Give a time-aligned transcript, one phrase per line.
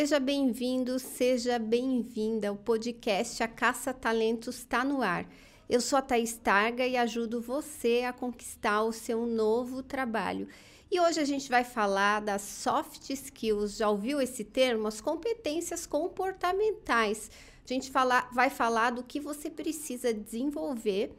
[0.00, 2.50] Seja bem-vindo, seja bem-vinda.
[2.50, 5.28] O podcast A Caça Talentos está no ar.
[5.68, 10.48] Eu sou a Thaís Targa e ajudo você a conquistar o seu novo trabalho.
[10.90, 13.76] E hoje a gente vai falar das soft skills.
[13.76, 14.88] Já ouviu esse termo?
[14.88, 17.30] As competências comportamentais.
[17.62, 21.12] A gente fala, vai falar do que você precisa desenvolver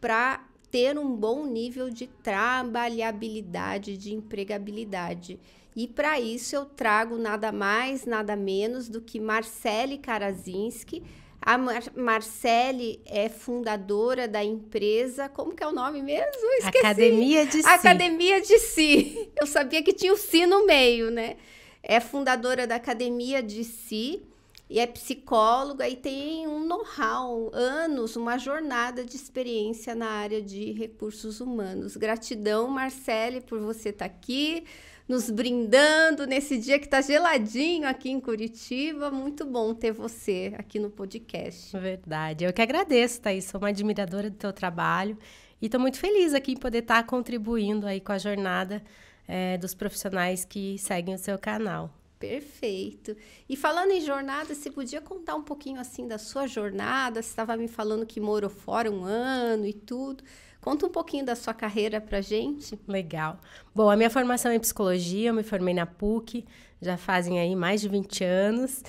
[0.00, 5.36] para ter um bom nível de trabalhabilidade, de empregabilidade.
[5.80, 11.02] E para isso eu trago nada mais, nada menos do que Marcele Karazinski.
[11.40, 16.52] A Mar Marcele é fundadora da empresa, como que é o nome mesmo?
[16.58, 16.76] Esqueci.
[16.84, 17.66] Academia de Si.
[17.66, 19.30] Academia de Si.
[19.40, 21.38] Eu sabia que tinha o Si no meio, né?
[21.82, 24.22] É fundadora da Academia de Si
[24.68, 30.72] e é psicóloga e tem um know-how, anos, uma jornada de experiência na área de
[30.72, 31.96] recursos humanos.
[31.96, 34.66] Gratidão, Marcele, por você estar tá aqui,
[35.10, 39.10] nos brindando nesse dia que está geladinho aqui em Curitiba.
[39.10, 41.76] Muito bom ter você aqui no podcast.
[41.76, 42.44] Verdade.
[42.44, 43.46] Eu que agradeço, Thaís.
[43.46, 45.18] Sou uma admiradora do teu trabalho
[45.60, 48.84] e estou muito feliz aqui em poder estar tá contribuindo aí com a jornada
[49.26, 51.92] é, dos profissionais que seguem o seu canal.
[52.20, 53.16] Perfeito.
[53.48, 57.20] E falando em jornada, você podia contar um pouquinho assim da sua jornada?
[57.20, 60.22] Você estava me falando que morou fora um ano e tudo.
[60.60, 62.78] Conta um pouquinho da sua carreira pra gente.
[62.86, 63.38] Legal.
[63.74, 66.44] Bom, a minha formação é em psicologia, eu me formei na PUC,
[66.82, 68.82] já fazem aí mais de 20 anos.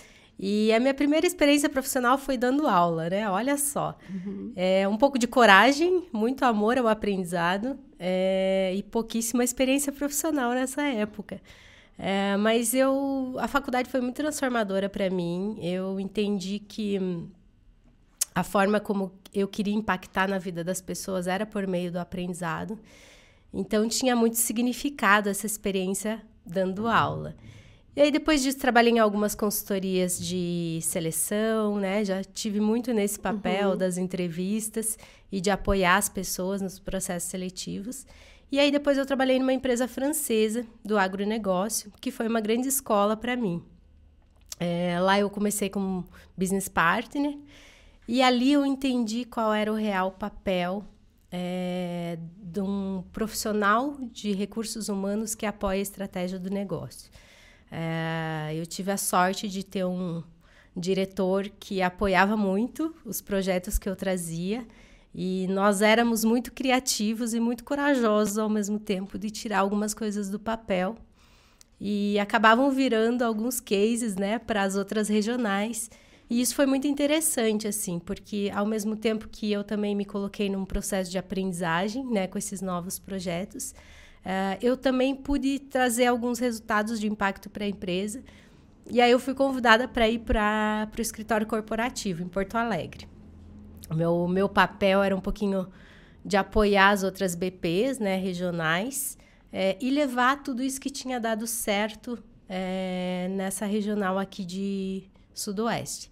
[0.43, 3.29] E a minha primeira experiência profissional foi dando aula, né?
[3.29, 3.95] Olha só.
[4.09, 4.51] Uhum.
[4.55, 10.81] É um pouco de coragem, muito amor ao aprendizado é, e pouquíssima experiência profissional nessa
[10.81, 11.39] época.
[11.97, 15.59] É, mas eu, a faculdade foi muito transformadora para mim.
[15.61, 16.99] Eu entendi que
[18.33, 22.79] a forma como eu queria impactar na vida das pessoas era por meio do aprendizado.
[23.53, 27.35] Então tinha muito significado essa experiência dando aula.
[27.93, 32.05] E aí depois disso trabalhei em algumas consultorias de seleção, né?
[32.05, 33.77] Já tive muito nesse papel uhum.
[33.77, 34.97] das entrevistas
[35.29, 38.05] e de apoiar as pessoas nos processos seletivos.
[38.49, 43.17] E aí depois eu trabalhei numa empresa francesa do agronegócio, que foi uma grande escola
[43.17, 43.61] para mim.
[44.57, 46.05] É, lá eu comecei como
[46.37, 47.37] business partner
[48.11, 50.83] e ali eu entendi qual era o real papel
[51.31, 57.09] é, de um profissional de recursos humanos que apoia a estratégia do negócio.
[57.71, 60.21] É, eu tive a sorte de ter um
[60.75, 64.67] diretor que apoiava muito os projetos que eu trazia
[65.15, 70.29] e nós éramos muito criativos e muito corajosos ao mesmo tempo de tirar algumas coisas
[70.29, 70.97] do papel
[71.79, 75.89] e acabavam virando alguns cases, né, para as outras regionais.
[76.31, 80.49] E isso foi muito interessante, assim, porque ao mesmo tempo que eu também me coloquei
[80.49, 83.71] num processo de aprendizagem, né, com esses novos projetos,
[84.21, 88.23] uh, eu também pude trazer alguns resultados de impacto para a empresa.
[88.89, 93.09] E aí eu fui convidada para ir para o escritório corporativo em Porto Alegre.
[93.89, 95.67] O meu, meu papel era um pouquinho
[96.23, 99.17] de apoiar as outras BPs, né, regionais,
[99.51, 102.17] é, e levar tudo isso que tinha dado certo
[102.47, 106.11] é, nessa regional aqui de Sudoeste.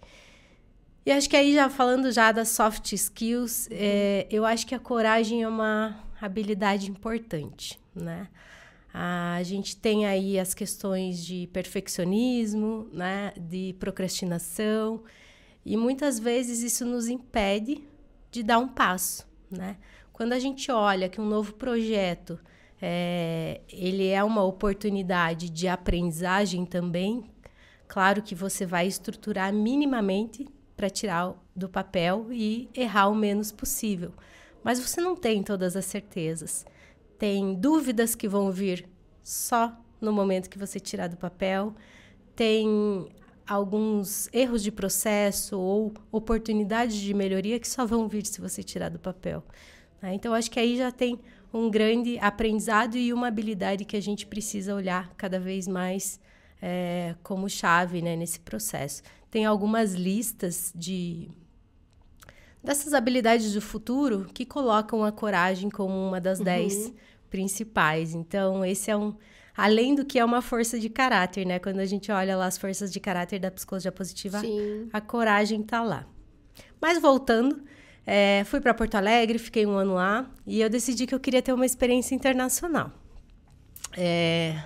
[1.05, 4.79] E acho que aí, já falando já das soft skills, é, eu acho que a
[4.79, 8.27] coragem é uma habilidade importante, né?
[8.93, 15.03] A gente tem aí as questões de perfeccionismo, né, de procrastinação,
[15.65, 17.83] e muitas vezes isso nos impede
[18.31, 19.77] de dar um passo, né?
[20.11, 22.39] Quando a gente olha que um novo projeto
[22.81, 27.23] é, ele é uma oportunidade de aprendizagem também,
[27.89, 34.13] claro que você vai estruturar minimamente para tirar do papel e errar o menos possível.
[34.63, 36.65] Mas você não tem todas as certezas.
[37.17, 38.87] Tem dúvidas que vão vir
[39.21, 41.75] só no momento que você tirar do papel.
[42.33, 43.09] Tem
[43.45, 48.89] alguns erros de processo ou oportunidades de melhoria que só vão vir se você tirar
[48.89, 49.43] do papel.
[50.01, 50.13] Né?
[50.13, 51.19] Então, acho que aí já tem
[51.51, 56.19] um grande aprendizado e uma habilidade que a gente precisa olhar cada vez mais
[56.61, 59.01] é, como chave né, nesse processo.
[59.29, 61.29] Tem algumas listas de
[62.61, 66.45] dessas habilidades do futuro que colocam a coragem como uma das uhum.
[66.45, 66.93] dez
[67.29, 68.13] principais.
[68.13, 69.15] Então, esse é um
[69.55, 71.59] além do que é uma força de caráter, né?
[71.59, 74.89] Quando a gente olha lá as forças de caráter da psicologia positiva, Sim.
[74.91, 76.05] a coragem tá lá.
[76.81, 77.61] Mas voltando,
[78.05, 81.41] é, fui para Porto Alegre, fiquei um ano lá e eu decidi que eu queria
[81.41, 82.91] ter uma experiência internacional.
[83.97, 84.63] É,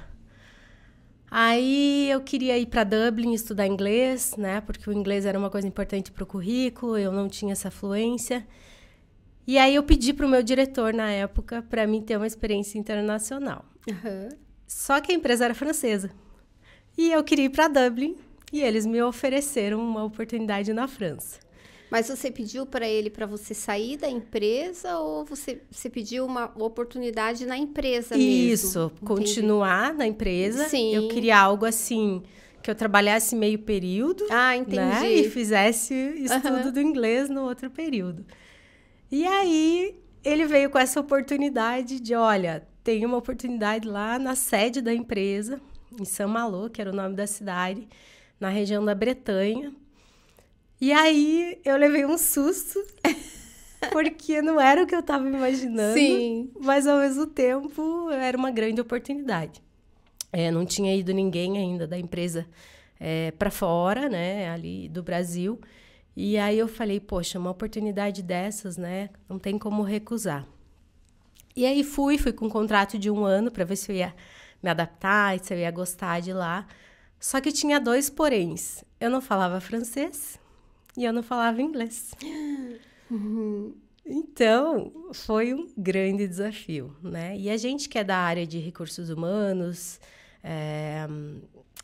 [1.36, 4.62] Aí eu queria ir para Dublin estudar inglês, né?
[4.62, 8.46] Porque o inglês era uma coisa importante para o currículo, eu não tinha essa fluência.
[9.48, 12.78] E aí eu pedi para o meu diretor na época para mim ter uma experiência
[12.78, 13.66] internacional.
[13.90, 14.30] Uhum.
[14.68, 16.12] Só que a empresa era francesa.
[16.96, 18.16] E eu queria ir para Dublin
[18.52, 21.40] e eles me ofereceram uma oportunidade na França.
[21.94, 26.52] Mas você pediu para ele para você sair da empresa ou você, você pediu uma
[26.56, 28.52] oportunidade na empresa mesmo?
[28.52, 30.68] Isso, continuar na empresa.
[30.70, 30.96] Sim.
[30.96, 32.24] Eu queria algo assim
[32.64, 34.26] que eu trabalhasse meio período.
[34.32, 34.78] Ah, entendi.
[34.78, 35.14] Né?
[35.14, 36.72] E fizesse estudo uhum.
[36.72, 38.26] do inglês no outro período.
[39.12, 44.82] E aí ele veio com essa oportunidade de, olha, tem uma oportunidade lá na sede
[44.82, 45.62] da empresa,
[46.02, 47.88] em Saint-Malo, que era o nome da cidade,
[48.40, 49.72] na região da Bretanha.
[50.84, 52.78] E aí eu levei um susto,
[53.94, 55.94] porque não era o que eu estava imaginando.
[55.94, 56.52] Sim.
[56.60, 59.64] Mas ao mesmo tempo era uma grande oportunidade.
[60.30, 62.46] É, não tinha ido ninguém ainda da empresa
[63.00, 65.58] é, para fora, né, ali do Brasil.
[66.18, 70.46] E aí eu falei, poxa, uma oportunidade dessas, né, não tem como recusar.
[71.56, 74.14] E aí fui, fui com um contrato de um ano para ver se eu ia
[74.62, 76.68] me adaptar, se eu ia gostar de lá.
[77.22, 78.84] Só que tinha dois poréns.
[79.00, 80.43] Eu não falava francês
[80.98, 82.14] e eu não falava inglês.
[83.12, 83.76] Uhum.
[84.06, 87.38] Então, foi um grande desafio, né?
[87.38, 90.00] E a gente que é da área de recursos humanos,
[90.44, 91.06] é,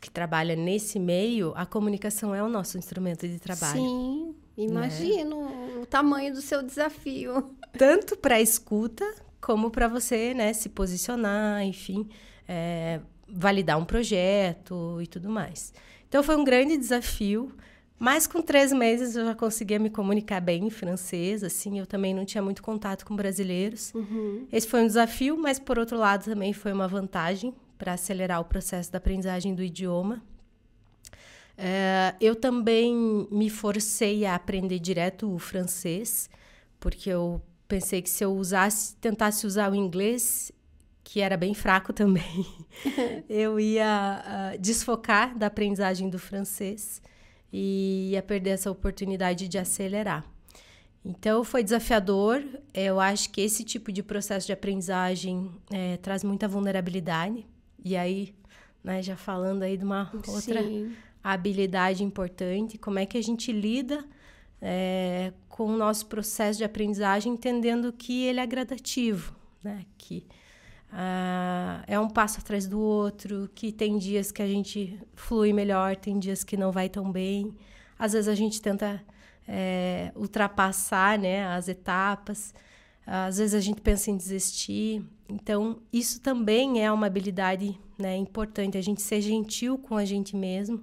[0.00, 3.80] que trabalha nesse meio, a comunicação é o nosso instrumento de trabalho.
[3.80, 5.78] Sim, imagino né?
[5.82, 7.54] o tamanho do seu desafio.
[7.78, 9.04] Tanto para a escuta,
[9.40, 12.08] como para você né, se posicionar, enfim,
[12.46, 15.72] é, validar um projeto e tudo mais.
[16.08, 17.54] Então, foi um grande desafio.
[18.00, 22.14] Mas com três meses eu já conseguia me comunicar bem em francês, assim, eu também
[22.14, 23.92] não tinha muito contato com brasileiros.
[23.92, 24.48] Uhum.
[24.50, 28.44] Esse foi um desafio, mas por outro lado também foi uma vantagem para acelerar o
[28.46, 30.22] processo da aprendizagem do idioma.
[31.58, 36.30] É, eu também me forcei a aprender direto o francês,
[36.80, 40.50] porque eu pensei que se eu usasse, tentasse usar o inglês,
[41.04, 42.46] que era bem fraco também,
[43.28, 47.02] eu ia uh, desfocar da aprendizagem do francês
[47.52, 50.24] e ia perder essa oportunidade de acelerar.
[51.04, 52.44] Então, foi desafiador.
[52.74, 57.46] Eu acho que esse tipo de processo de aprendizagem é, traz muita vulnerabilidade.
[57.82, 58.34] E aí,
[58.84, 60.94] né, já falando aí de uma outra Sim.
[61.24, 64.04] habilidade importante, como é que a gente lida
[64.60, 69.86] é, com o nosso processo de aprendizagem, entendendo que ele é gradativo, né?
[69.96, 70.26] Que
[70.92, 75.96] ah, é um passo atrás do outro, que tem dias que a gente flui melhor,
[75.96, 77.54] tem dias que não vai tão bem.
[77.98, 79.02] Às vezes a gente tenta
[79.46, 82.54] é, ultrapassar né, as etapas,
[83.06, 85.04] às vezes a gente pensa em desistir.
[85.28, 90.36] Então, isso também é uma habilidade né, importante, a gente ser gentil com a gente
[90.36, 90.82] mesmo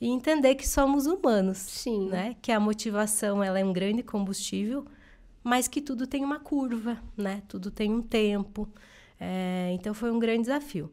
[0.00, 1.58] e entender que somos humanos.
[1.58, 2.08] Sim.
[2.08, 2.36] Né?
[2.42, 4.84] Que a motivação ela é um grande combustível,
[5.42, 7.42] mas que tudo tem uma curva, né?
[7.48, 8.68] tudo tem um tempo.
[9.24, 10.90] É, então foi um grande desafio.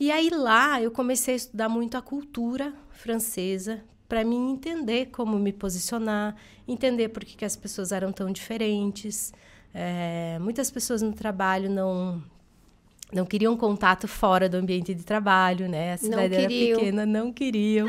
[0.00, 5.38] E aí lá eu comecei a estudar muito a cultura francesa para mim entender como
[5.38, 6.34] me posicionar,
[6.66, 9.32] entender por que, que as pessoas eram tão diferentes.
[9.72, 12.20] É, muitas pessoas no trabalho não
[13.12, 15.92] não queriam contato fora do ambiente de trabalho, né?
[15.92, 17.86] A cidade era pequena, não queriam.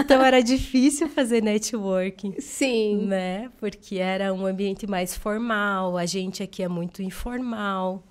[0.00, 2.34] Então era difícil fazer networking.
[2.40, 3.06] Sim.
[3.06, 3.48] Né?
[3.58, 8.02] Porque era um ambiente mais formal, a gente aqui é muito informal.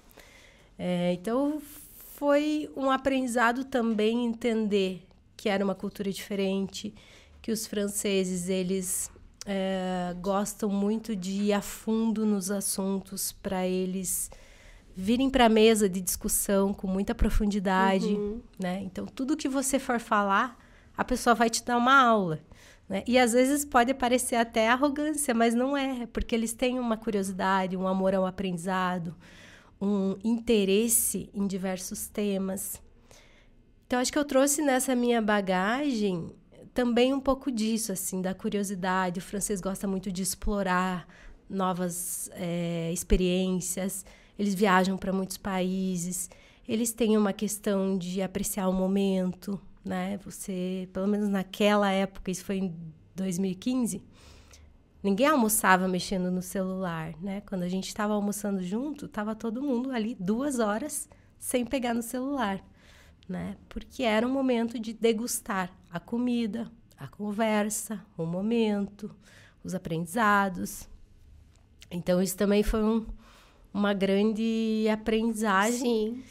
[0.78, 1.62] É, então,
[2.16, 5.06] foi um aprendizado também entender
[5.36, 6.94] que era uma cultura diferente,
[7.42, 9.12] que os franceses, eles
[9.46, 14.32] é, gostam muito de ir a fundo nos assuntos para eles
[14.96, 18.42] virem para a mesa de discussão com muita profundidade, uhum.
[18.58, 18.82] né?
[18.84, 20.58] Então, tudo que você for falar,
[20.98, 22.40] a pessoa vai te dar uma aula.
[22.88, 23.04] Né?
[23.06, 27.76] E às vezes pode parecer até arrogância, mas não é, porque eles têm uma curiosidade,
[27.76, 29.16] um amor ao aprendizado,
[29.80, 32.82] um interesse em diversos temas.
[33.86, 36.32] Então, acho que eu trouxe nessa minha bagagem
[36.74, 39.20] também um pouco disso, assim, da curiosidade.
[39.20, 41.08] O francês gosta muito de explorar
[41.50, 44.06] novas é, experiências.
[44.38, 46.30] Eles viajam para muitos países.
[46.68, 50.18] Eles têm uma questão de apreciar o momento, né?
[50.26, 52.76] Você, pelo menos naquela época, isso foi em
[53.16, 54.02] 2015
[55.06, 57.40] Ninguém almoçava mexendo no celular, né?
[57.42, 61.08] Quando a gente estava almoçando junto, estava todo mundo ali duas horas
[61.38, 62.60] sem pegar no celular,
[63.30, 63.56] né?
[63.70, 69.16] Porque era um momento de degustar a comida, a conversa, o momento,
[69.64, 70.90] os aprendizados.
[71.92, 73.06] Então, isso também foi um,
[73.72, 76.24] uma grande aprendizagem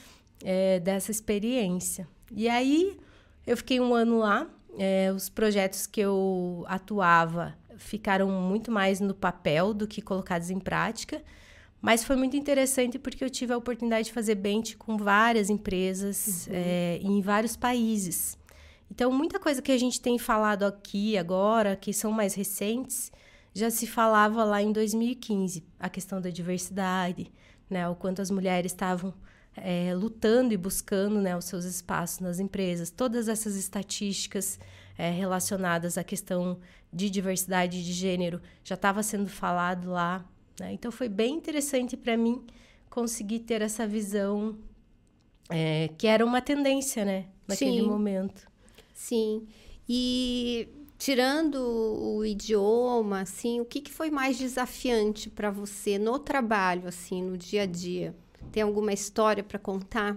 [0.42, 2.08] é, dessa experiência.
[2.32, 2.98] E aí,
[3.46, 4.48] eu fiquei um ano lá.
[4.76, 10.58] É, os projetos que eu atuava ficaram muito mais no papel do que colocados em
[10.58, 11.22] prática.
[11.80, 16.46] Mas foi muito interessante porque eu tive a oportunidade de fazer bench com várias empresas
[16.46, 16.54] uhum.
[16.56, 18.38] é, em vários países.
[18.90, 23.12] Então, muita coisa que a gente tem falado aqui agora, que são mais recentes,
[23.52, 27.30] já se falava lá em 2015, a questão da diversidade,
[27.68, 27.88] né?
[27.88, 29.12] O quanto as mulheres estavam
[29.56, 32.90] é, lutando e buscando né, os seus espaços nas empresas.
[32.90, 34.58] Todas essas estatísticas
[34.96, 36.58] é, relacionadas à questão
[36.92, 40.24] de diversidade de gênero já estava sendo falado lá.
[40.60, 40.72] Né?
[40.72, 42.44] Então, foi bem interessante para mim
[42.88, 44.56] conseguir ter essa visão
[45.48, 47.26] é, que era uma tendência, né?
[47.46, 47.86] Naquele Sim.
[47.86, 48.48] momento.
[48.94, 49.46] Sim.
[49.88, 56.88] E tirando o idioma, assim, o que, que foi mais desafiante para você no trabalho,
[56.88, 58.14] assim, no dia a dia?
[58.50, 60.16] Tem alguma história para contar?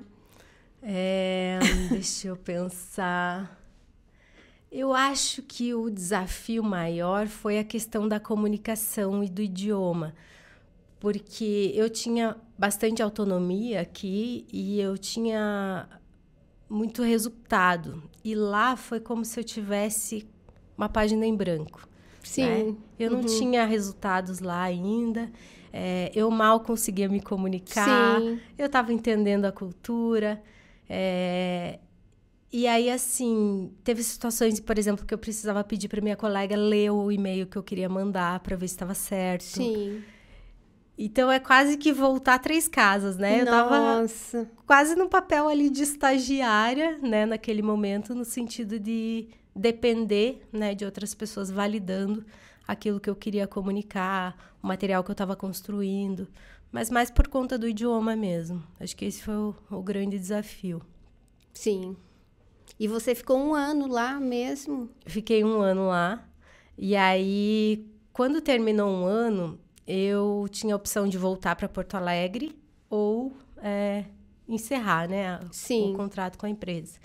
[0.81, 3.56] É, deixa eu pensar.
[4.71, 10.13] Eu acho que o desafio maior foi a questão da comunicação e do idioma,
[10.99, 15.87] porque eu tinha bastante autonomia aqui e eu tinha
[16.69, 18.03] muito resultado.
[18.23, 20.27] E lá foi como se eu tivesse
[20.77, 21.87] uma página em branco.
[22.21, 22.45] Sim.
[22.45, 22.75] Né?
[22.99, 23.25] Eu não uhum.
[23.25, 25.31] tinha resultados lá ainda.
[25.71, 28.19] É, eu mal conseguia me comunicar.
[28.19, 28.39] Sim.
[28.57, 30.41] Eu estava entendendo a cultura.
[30.89, 31.79] É,
[32.51, 36.91] e aí, assim, teve situações, por exemplo, que eu precisava pedir para minha colega ler
[36.91, 39.43] o e-mail que eu queria mandar para ver se estava certo.
[39.43, 40.01] Sim.
[40.97, 43.43] Então é quase que voltar três casas, né?
[43.43, 44.37] Nossa.
[44.37, 50.47] Eu tava quase no papel ali de estagiária, né, naquele momento, no sentido de depender,
[50.51, 52.25] né, de outras pessoas validando
[52.67, 56.27] aquilo que eu queria comunicar, o material que eu estava construindo,
[56.71, 58.63] mas mais por conta do idioma mesmo.
[58.79, 60.81] Acho que esse foi o, o grande desafio.
[61.53, 61.95] Sim.
[62.79, 64.89] E você ficou um ano lá mesmo?
[65.05, 66.27] Fiquei um ano lá.
[66.77, 72.55] E aí, quando terminou um ano, eu tinha a opção de voltar para Porto Alegre
[72.89, 74.05] ou é,
[74.47, 75.91] encerrar né, Sim.
[75.91, 76.99] o contrato com a empresa.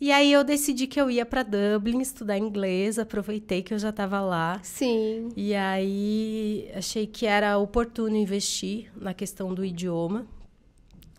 [0.00, 3.90] E aí eu decidi que eu ia para Dublin estudar inglês, aproveitei que eu já
[3.90, 4.58] estava lá.
[4.62, 5.28] Sim.
[5.36, 10.26] E aí achei que era oportuno investir na questão do idioma,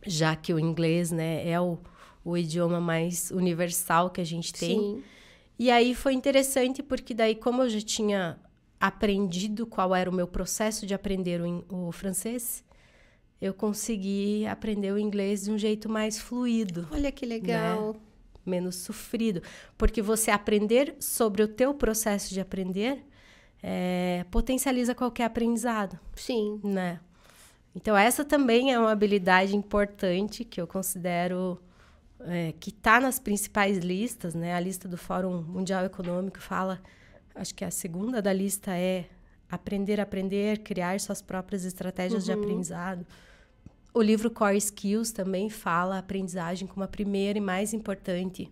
[0.04, 1.78] já que o inglês, né, é o,
[2.24, 4.80] o idioma mais universal que a gente tem.
[4.80, 5.04] Sim.
[5.58, 8.40] E aí foi interessante porque daí como eu já tinha
[8.80, 12.64] aprendido qual era o meu processo de aprender o, o francês,
[13.40, 16.88] eu consegui aprender o inglês de um jeito mais fluido.
[16.92, 17.94] Olha que legal.
[17.94, 18.00] Né?
[18.44, 19.42] Menos sofrido.
[19.78, 23.06] Porque você aprender sobre o teu processo de aprender
[23.62, 26.00] é, potencializa qualquer aprendizado.
[26.16, 26.60] Sim.
[26.64, 27.00] Né?
[27.76, 31.60] Então, essa também é uma habilidade importante que eu considero
[32.26, 34.54] é, que está nas principais listas, né?
[34.54, 36.82] A lista do Fórum Mundial Econômico fala
[37.34, 39.06] acho que a segunda da lista é
[39.50, 42.36] aprender a aprender, criar suas próprias estratégias uhum.
[42.36, 43.06] de aprendizado.
[43.94, 48.50] O livro Core Skills também fala a aprendizagem como a primeira e mais importante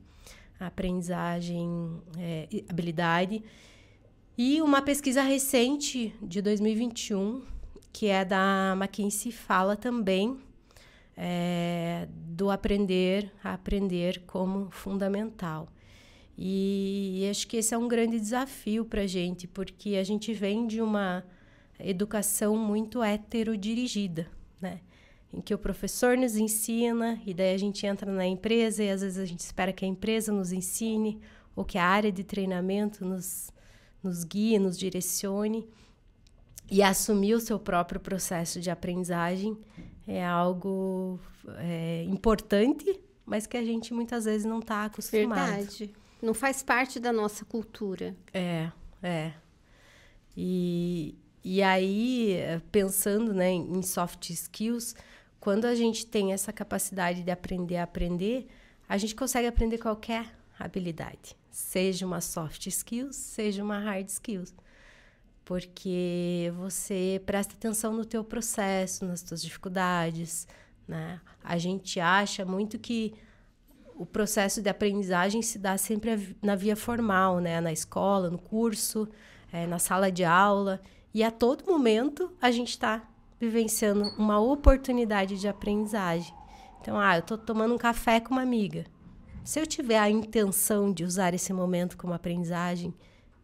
[0.59, 3.41] aprendizagem, é, habilidade.
[4.37, 7.41] E uma pesquisa recente de 2021,
[7.93, 10.37] que é da McKinsey, fala também
[11.21, 15.67] é, do aprender a aprender como fundamental.
[16.37, 20.65] E acho que esse é um grande desafio para a gente, porque a gente vem
[20.65, 21.25] de uma
[21.77, 24.27] educação muito heterodirigida,
[24.61, 24.79] né?
[25.33, 29.01] Em que o professor nos ensina, e daí a gente entra na empresa e às
[29.01, 31.19] vezes a gente espera que a empresa nos ensine,
[31.53, 33.51] ou que a área de treinamento nos,
[34.01, 35.67] nos guie, nos direcione.
[36.71, 39.57] E assumir o seu próprio processo de aprendizagem
[40.09, 41.19] é algo
[41.59, 45.55] é, importante, mas que a gente muitas vezes não está acostumado.
[45.55, 45.93] Verdade.
[46.19, 48.15] Não faz parte da nossa cultura.
[48.33, 48.71] É,
[49.03, 49.33] é.
[50.35, 52.37] E, e aí,
[52.71, 54.95] pensando né, em soft skills,
[55.39, 58.47] quando a gente tem essa capacidade de aprender a aprender,
[58.87, 60.25] a gente consegue aprender qualquer
[60.57, 64.53] habilidade, seja uma soft skills, seja uma hard skills.
[65.49, 70.47] Porque você presta atenção no teu processo, nas tuas dificuldades,
[70.87, 71.19] né?
[71.43, 73.15] A gente acha muito que
[73.95, 77.59] o processo de aprendizagem se dá sempre na via formal, né?
[77.59, 79.09] Na escola, no curso,
[79.51, 80.79] é, na sala de aula.
[81.15, 86.31] E a todo momento a gente está vivenciando uma oportunidade de aprendizagem.
[86.79, 88.85] Então, ah, eu estou tomando um café com uma amiga.
[89.43, 92.93] Se eu tiver a intenção de usar esse momento como aprendizagem,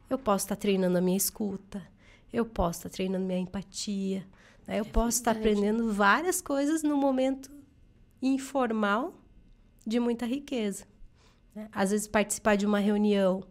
[0.08, 1.95] eu posso estar tá treinando a minha escuta,
[2.36, 4.28] eu posso estar treinando minha empatia,
[4.68, 4.80] né?
[4.80, 7.50] eu é posso estar aprendendo várias coisas no momento
[8.22, 9.14] informal
[9.88, 10.86] de muita riqueza.
[11.56, 11.70] Né?
[11.72, 13.42] Às vezes, participar de uma reunião,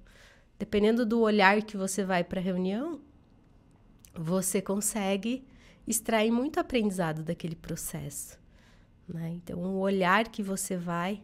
[0.58, 3.00] dependendo do olhar que você vai para a reunião,
[4.14, 5.46] você consegue
[5.86, 8.38] extrair muito aprendizado daquele processo.
[9.08, 9.30] Né?
[9.30, 11.22] Então, o olhar que você vai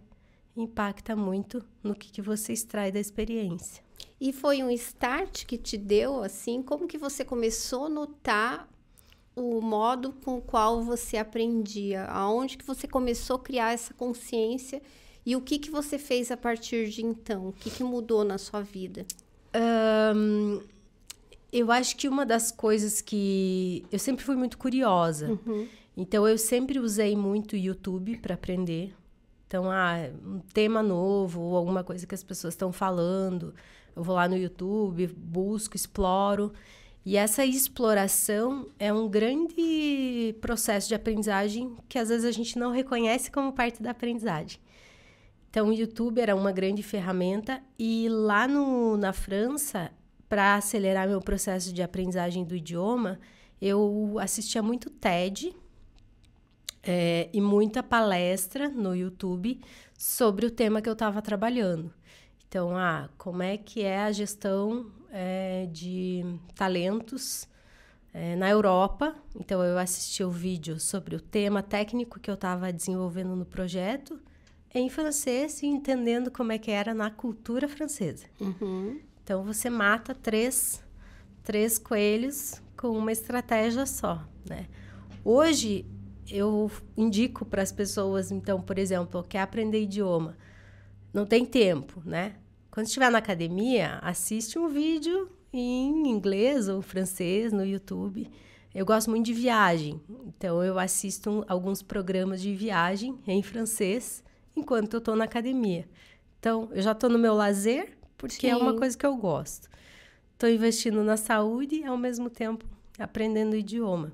[0.57, 3.85] impacta muito no que, que você extrai da experiência.
[4.21, 8.69] E foi um start que te deu, assim, como que você começou a notar
[9.35, 12.05] o modo com o qual você aprendia?
[12.05, 14.83] Aonde que você começou a criar essa consciência
[15.25, 17.49] e o que que você fez a partir de então?
[17.49, 19.07] O que que mudou na sua vida?
[20.15, 20.61] Um,
[21.53, 25.39] eu acho que uma das coisas que eu sempre fui muito curiosa.
[25.47, 25.67] Uhum.
[25.97, 28.95] Então eu sempre usei muito o YouTube para aprender.
[29.47, 33.53] Então, ah, um tema novo ou alguma coisa que as pessoas estão falando,
[33.95, 36.53] eu vou lá no YouTube, busco, exploro.
[37.05, 42.71] E essa exploração é um grande processo de aprendizagem que às vezes a gente não
[42.71, 44.61] reconhece como parte da aprendizagem.
[45.49, 49.91] Então, o YouTube era uma grande ferramenta e lá no, na França,
[50.29, 53.19] para acelerar meu processo de aprendizagem do idioma,
[53.61, 55.53] eu assistia muito TED
[56.85, 59.61] é, e muita palestra no YouTube
[59.99, 61.93] sobre o tema que eu estava trabalhando.
[62.51, 66.25] Então, ah, como é que é a gestão é, de
[66.57, 67.47] talentos
[68.13, 69.15] é, na Europa?
[69.39, 74.19] Então, eu assisti o vídeo sobre o tema técnico que eu estava desenvolvendo no projeto
[74.75, 78.27] em francês e entendendo como é que era na cultura francesa.
[78.41, 78.99] Uhum.
[79.23, 80.83] Então, você mata três,
[81.45, 84.67] três coelhos com uma estratégia só, né?
[85.25, 85.87] Hoje,
[86.29, 90.37] eu indico para as pessoas, então, por exemplo, quer aprender idioma
[91.13, 92.37] não tem tempo, né?
[92.71, 98.31] Quando estiver na academia, assiste um vídeo em inglês ou francês no YouTube.
[98.73, 104.23] Eu gosto muito de viagem, então eu assisto alguns programas de viagem em francês
[104.55, 105.89] enquanto eu estou na academia.
[106.39, 108.53] Então, eu já estou no meu lazer, porque Sim.
[108.53, 109.69] é uma coisa que eu gosto.
[110.33, 112.65] Estou investindo na saúde e, ao mesmo tempo,
[112.99, 114.13] aprendendo o idioma.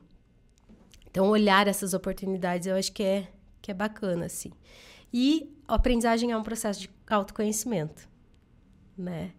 [1.09, 3.29] Então, olhar essas oportunidades eu acho que é,
[3.63, 4.51] que é bacana, assim.
[5.13, 8.09] E a aprendizagem é um processo de autoconhecimento,
[8.97, 9.33] né?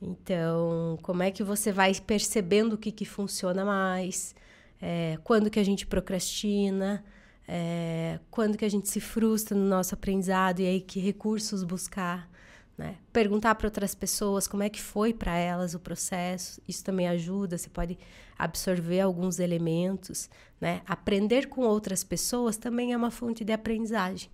[0.00, 4.34] Então, como é que você vai percebendo o que, que funciona mais?
[4.80, 7.04] É, quando que a gente procrastina?
[7.46, 10.60] É, quando que a gente se frustra no nosso aprendizado?
[10.60, 12.30] E aí, que recursos buscar?
[12.78, 12.96] Né?
[13.12, 16.62] Perguntar para outras pessoas como é que foi para elas o processo.
[16.66, 17.58] Isso também ajuda.
[17.58, 17.98] Você pode
[18.38, 20.30] absorver alguns elementos.
[20.58, 20.80] Né?
[20.86, 24.30] Aprender com outras pessoas também é uma fonte de aprendizagem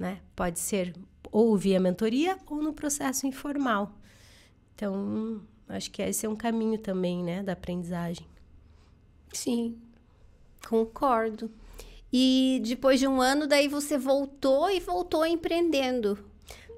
[0.00, 0.18] né?
[0.34, 0.94] Pode ser
[1.30, 3.92] ou via mentoria ou no processo informal.
[4.74, 8.26] Então, acho que esse é um caminho também, né, da aprendizagem.
[9.32, 9.76] Sim,
[10.66, 11.50] concordo.
[12.12, 16.18] E depois de um ano, daí você voltou e voltou empreendendo.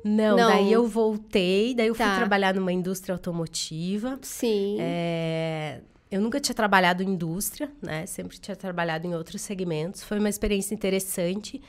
[0.05, 0.49] Não, Não.
[0.49, 2.09] daí eu voltei, daí eu tá.
[2.09, 4.19] fui trabalhar numa indústria automotiva.
[4.21, 4.77] Sim.
[4.81, 5.81] É,
[6.11, 8.05] eu nunca tinha trabalhado em indústria, né?
[8.05, 10.03] Sempre tinha trabalhado em outros segmentos.
[10.03, 11.63] Foi uma experiência interessante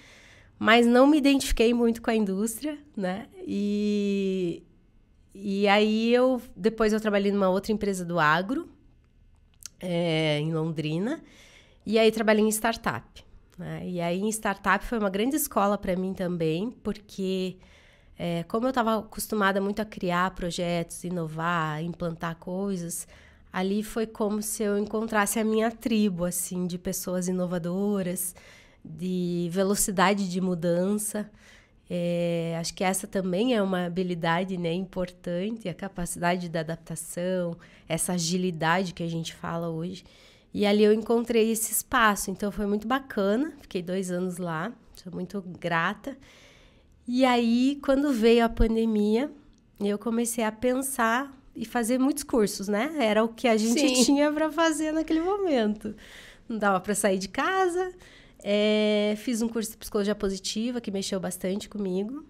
[0.58, 3.28] mas não me identifiquei muito com a indústria, né?
[3.46, 4.64] E,
[5.34, 8.70] e aí eu depois eu trabalhei numa outra empresa do agro
[9.80, 11.22] é, em Londrina
[11.86, 13.26] e aí trabalhei em startup.
[13.58, 13.88] Né?
[13.88, 17.58] E aí em startup foi uma grande escola para mim também, porque
[18.18, 23.08] é, como eu estava acostumada muito a criar projetos, inovar, implantar coisas,
[23.52, 28.36] ali foi como se eu encontrasse a minha tribo assim de pessoas inovadoras
[28.84, 31.30] de velocidade de mudança.
[31.90, 37.56] É, acho que essa também é uma habilidade né, importante, a capacidade de adaptação,
[37.88, 40.04] essa agilidade que a gente fala hoje.
[40.54, 43.54] E ali eu encontrei esse espaço, então foi muito bacana.
[43.62, 46.16] Fiquei dois anos lá, sou muito grata.
[47.08, 49.30] E aí, quando veio a pandemia,
[49.80, 52.96] eu comecei a pensar e fazer muitos cursos, né?
[53.00, 54.04] Era o que a gente Sim.
[54.06, 55.96] tinha para fazer naquele momento.
[56.48, 57.92] Não dava para sair de casa,
[58.44, 62.26] é, fiz um curso de psicologia positiva que mexeu bastante comigo.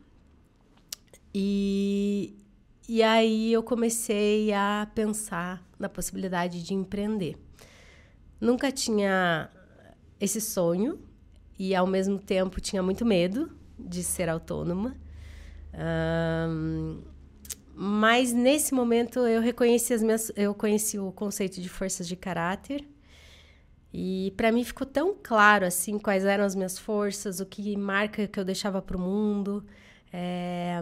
[1.34, 2.36] E,
[2.88, 7.36] e aí eu comecei a pensar na possibilidade de empreender.
[8.40, 9.50] Nunca tinha
[10.20, 11.00] esse sonho
[11.58, 14.96] e ao mesmo tempo tinha muito medo de ser autônoma.
[15.74, 17.02] Um,
[17.74, 22.86] mas nesse momento eu reconheci as minhas, eu conheci o conceito de forças de caráter
[23.94, 28.28] e para mim ficou tão claro assim quais eram as minhas forças, o que marca
[28.28, 29.64] que eu deixava para o mundo.
[30.12, 30.82] É...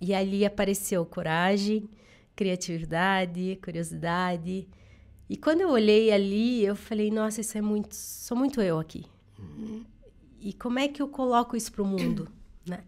[0.00, 1.88] E ali apareceu coragem,
[2.34, 4.68] criatividade, curiosidade.
[5.28, 9.06] E quando eu olhei ali, eu falei: Nossa, isso é muito, sou muito eu aqui.
[10.40, 12.28] E como é que eu coloco isso para o mundo,
[12.66, 12.82] né?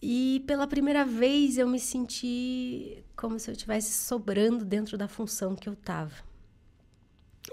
[0.00, 5.56] E pela primeira vez eu me senti como se eu estivesse sobrando dentro da função
[5.56, 6.14] que eu estava.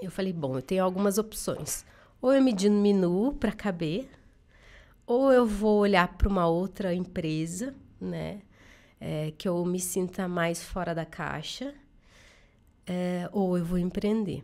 [0.02, 1.86] Eu falei, bom, eu tenho algumas opções.
[2.22, 4.10] Ou eu me diminuo para caber,
[5.06, 8.42] ou eu vou olhar para uma outra empresa, né?
[9.00, 11.74] É, que eu me sinta mais fora da caixa,
[12.88, 14.44] é, ou eu vou empreender.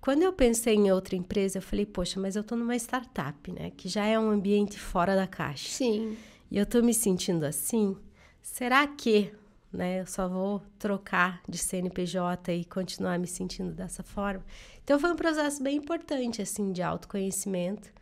[0.00, 3.70] Quando eu pensei em outra empresa, eu falei, poxa, mas eu estou numa startup, né?
[3.70, 5.70] Que já é um ambiente fora da caixa.
[5.70, 6.16] Sim.
[6.50, 7.96] E eu estou me sentindo assim.
[8.42, 9.32] Será que
[9.72, 10.00] né?
[10.00, 14.44] Eu só vou trocar de CNPJ e continuar me sentindo dessa forma.
[14.84, 17.92] Então foi um processo bem importante assim de autoconhecimento.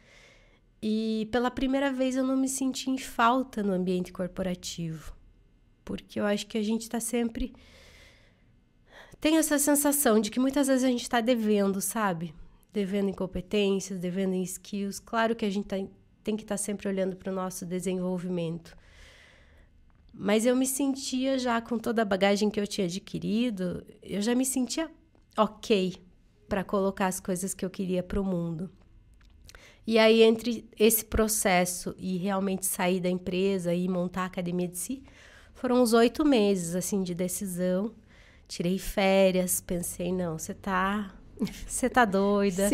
[0.83, 5.15] E pela primeira vez eu não me senti em falta no ambiente corporativo.
[5.85, 7.55] Porque eu acho que a gente está sempre
[9.21, 12.35] tem essa sensação de que muitas vezes a gente está devendo, sabe?
[12.73, 14.99] Devendo em competências, devendo em skills.
[14.99, 15.77] Claro que a gente tá,
[16.25, 18.75] tem que estar tá sempre olhando para o nosso desenvolvimento.
[20.12, 24.35] Mas eu me sentia já com toda a bagagem que eu tinha adquirido, eu já
[24.35, 24.90] me sentia
[25.37, 25.94] ok
[26.49, 28.70] para colocar as coisas que eu queria para o mundo.
[29.87, 34.79] E aí, entre esse processo e realmente sair da empresa e montar a academia de
[34.79, 35.03] si,
[35.55, 37.92] foram uns oito meses assim de decisão.
[38.46, 41.14] Tirei férias, pensei, não, você tá.
[41.66, 42.68] Você tá doida,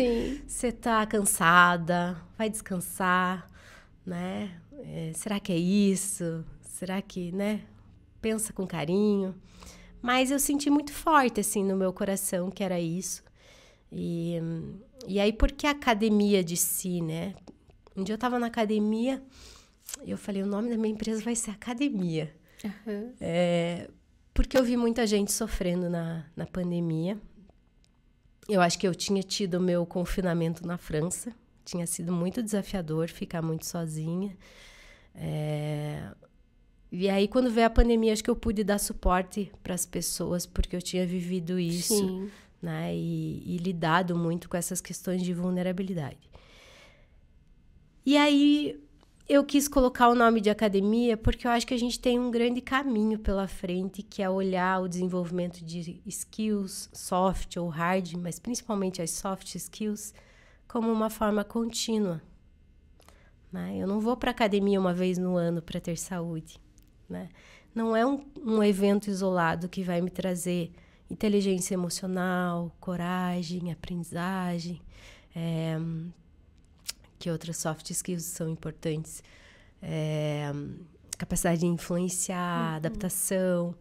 [0.45, 3.49] você tá cansada, vai descansar,
[4.05, 4.59] né?
[4.73, 6.43] É, será que é isso?
[6.77, 7.61] Será que, né?
[8.21, 9.33] Pensa com carinho.
[9.99, 13.23] Mas eu senti muito forte, assim, no meu coração que era isso.
[13.91, 14.35] E,
[15.07, 17.33] e aí, por que a academia de si, né?
[17.95, 19.23] Um dia eu tava na academia
[20.03, 22.31] e eu falei: o nome da minha empresa vai ser Academia.
[22.63, 23.11] Uhum.
[23.19, 23.89] É,
[24.31, 27.17] porque eu vi muita gente sofrendo na, na pandemia.
[28.47, 31.33] Eu acho que eu tinha tido o meu confinamento na França.
[31.65, 34.37] Tinha sido muito desafiador ficar muito sozinha.
[35.15, 36.11] É,
[36.91, 40.45] e aí, quando veio a pandemia, acho que eu pude dar suporte para as pessoas,
[40.45, 42.31] porque eu tinha vivido isso, Sim.
[42.61, 42.95] né?
[42.95, 46.29] E, e, lidado muito com essas questões de vulnerabilidade.
[48.05, 48.79] E aí,
[49.27, 52.31] eu quis colocar o nome de academia porque eu acho que a gente tem um
[52.31, 58.39] grande caminho pela frente, que é olhar o desenvolvimento de skills, soft ou hard, mas
[58.39, 60.13] principalmente as soft skills,
[60.69, 62.21] como uma forma contínua.
[63.51, 63.75] Né?
[63.77, 66.65] Eu não vou para academia uma vez no ano para ter saúde.
[67.09, 67.29] Né?
[67.73, 70.71] Não é um, um evento isolado que vai me trazer
[71.09, 74.81] inteligência emocional, coragem, aprendizagem.
[75.35, 75.77] É,
[77.19, 79.23] que outras soft skills são importantes?
[79.81, 80.51] É,
[81.17, 82.75] capacidade de influenciar, uhum.
[82.77, 83.75] adaptação.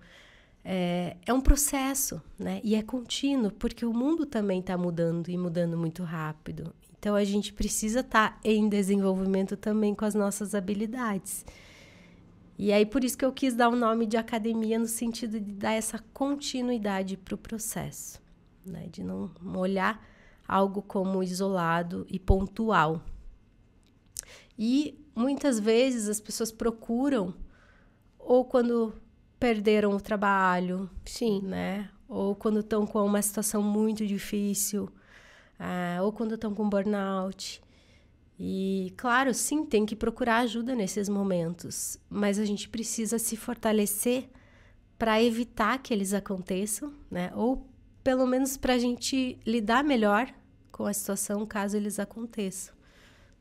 [0.65, 2.61] É, é, um processo, né?
[2.65, 6.75] E é contínuo, porque o mundo também está mudando e mudando muito rápido.
[6.99, 11.45] Então a gente precisa estar tá em desenvolvimento também com as nossas habilidades.
[12.59, 15.53] E aí por isso que eu quis dar o nome de academia no sentido de
[15.53, 18.21] dar essa continuidade para o processo,
[18.65, 18.89] né?
[18.91, 20.03] de não olhar
[20.49, 23.03] algo como isolado e pontual.
[24.59, 27.35] E muitas vezes as pessoas procuram
[28.19, 28.95] ou quando
[29.39, 31.91] perderam o trabalho, sim, né?
[32.09, 34.89] Ou quando estão com uma situação muito difícil,
[35.59, 37.63] ah, ou quando estão com burnout.
[38.39, 44.29] E, claro, sim, tem que procurar ajuda nesses momentos, mas a gente precisa se fortalecer
[44.99, 47.31] para evitar que eles aconteçam, né?
[47.35, 47.67] Ou
[48.05, 50.33] pelo menos para a gente lidar melhor
[50.71, 52.75] com a situação caso eles aconteçam,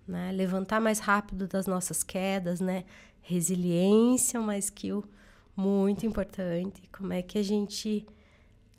[0.08, 0.31] né?
[0.31, 2.86] Levantar mais rápido das nossas quedas, né?
[3.21, 5.03] Resiliência, uma skill
[5.55, 6.84] muito importante.
[6.91, 8.05] Como é que a gente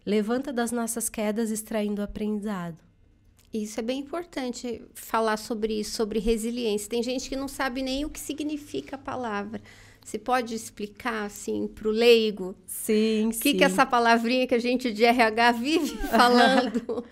[0.05, 2.86] levanta das nossas quedas extraindo aprendizado?
[3.63, 6.89] Isso é bem importante falar sobre isso, sobre resiliência.
[6.89, 9.61] Tem gente que não sabe nem o que significa a palavra.
[10.05, 12.55] Você pode explicar, assim, para o leigo?
[12.67, 17.05] Sim, O que, que é essa palavrinha que a gente de RH vive falando?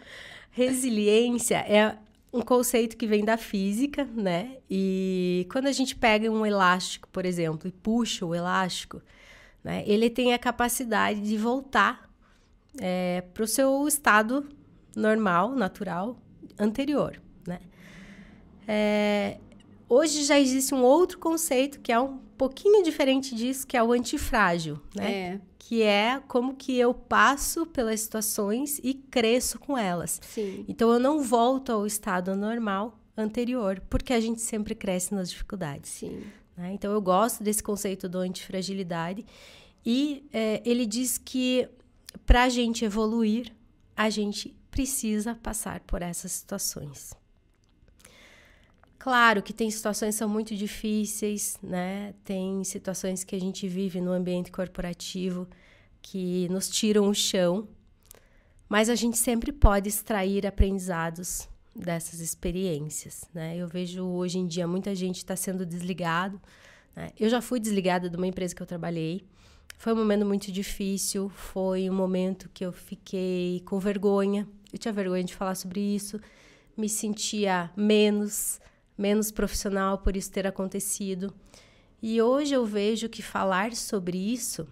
[0.52, 1.98] Resiliência é
[2.32, 4.58] um conceito que vem da física, né?
[4.70, 9.02] E quando a gente pega um elástico, por exemplo, e puxa o elástico,
[9.62, 9.82] né?
[9.86, 12.08] Ele tem a capacidade de voltar
[12.80, 14.48] é, para o seu estado
[14.96, 16.16] normal, natural,
[16.58, 17.60] anterior, né?
[18.66, 19.38] É,
[19.88, 23.92] hoje já existe um outro conceito que é um pouquinho diferente disso, que é o
[23.92, 25.12] antifrágil, né?
[25.12, 25.40] É.
[25.58, 30.20] Que é como que eu passo pelas situações e cresço com elas.
[30.22, 30.64] Sim.
[30.68, 35.90] Então eu não volto ao estado normal anterior, porque a gente sempre cresce nas dificuldades.
[35.90, 36.22] Sim.
[36.56, 36.72] Né?
[36.72, 39.24] Então eu gosto desse conceito do antifragilidade
[39.84, 41.68] e é, ele diz que
[42.26, 43.52] para a gente evoluir,
[43.96, 47.14] a gente precisa passar por essas situações.
[48.98, 52.12] Claro que tem situações que são muito difíceis, né?
[52.24, 55.46] Tem situações que a gente vive no ambiente corporativo
[56.02, 57.68] que nos tiram o chão,
[58.68, 63.56] mas a gente sempre pode extrair aprendizados dessas experiências, né?
[63.56, 66.40] Eu vejo hoje em dia muita gente está sendo desligado.
[66.96, 67.12] Né?
[67.16, 69.24] Eu já fui desligada de uma empresa que eu trabalhei.
[69.78, 74.48] Foi um momento muito difícil, foi um momento que eu fiquei com vergonha.
[74.74, 76.20] Eu tinha vergonha de falar sobre isso,
[76.76, 78.60] me sentia menos,
[78.98, 81.32] menos profissional por isso ter acontecido.
[82.02, 84.66] E hoje eu vejo que falar sobre isso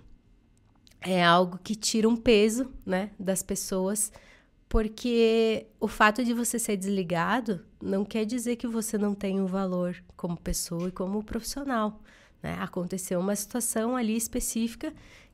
[1.00, 4.10] é algo que tira um peso, né, das pessoas,
[4.68, 9.46] porque o fato de você ser desligado não quer dizer que você não tem um
[9.46, 12.02] valor como pessoa e como profissional.
[12.42, 12.56] Né?
[12.58, 14.92] Aconteceu uma situação ali específica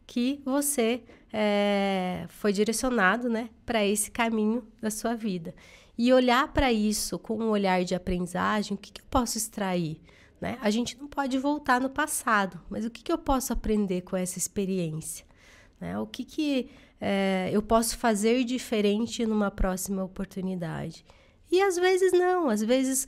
[0.09, 5.55] que você é, foi direcionado né, para esse caminho da sua vida.
[5.97, 10.01] E olhar para isso com um olhar de aprendizagem, o que, que eu posso extrair?
[10.41, 10.57] Né?
[10.63, 14.17] A gente não pode voltar no passado, mas o que, que eu posso aprender com
[14.17, 15.27] essa experiência?
[15.79, 15.99] Né?
[15.99, 21.05] O que, que é, eu posso fazer diferente numa próxima oportunidade?
[21.51, 23.07] E às vezes não, às vezes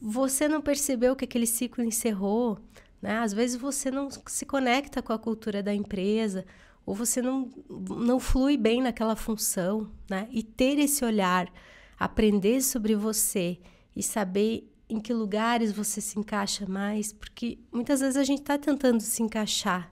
[0.00, 2.58] você não percebeu que aquele ciclo encerrou,
[3.00, 3.18] né?
[3.18, 6.44] Às vezes você não se conecta com a cultura da empresa,
[6.84, 10.28] ou você não, não flui bem naquela função, né?
[10.30, 11.52] E ter esse olhar,
[11.98, 13.58] aprender sobre você
[13.94, 18.58] e saber em que lugares você se encaixa mais, porque muitas vezes a gente está
[18.58, 19.90] tentando se encaixar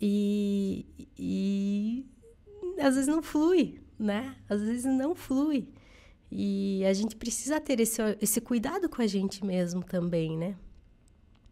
[0.00, 0.86] e,
[1.16, 2.06] e
[2.80, 4.34] às vezes não flui, né?
[4.48, 5.68] Às vezes não flui.
[6.30, 10.56] E a gente precisa ter esse, esse cuidado com a gente mesmo também, né?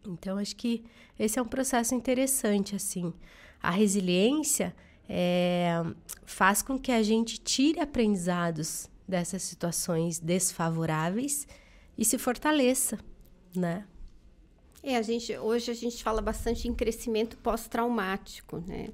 [0.07, 0.83] Então, acho que
[1.19, 3.13] esse é um processo interessante, assim.
[3.61, 4.75] A resiliência
[5.09, 5.83] é,
[6.25, 11.47] faz com que a gente tire aprendizados dessas situações desfavoráveis
[11.97, 12.99] e se fortaleça,
[13.55, 13.85] né?
[14.83, 18.89] É, a gente, hoje a gente fala bastante em crescimento pós-traumático, né?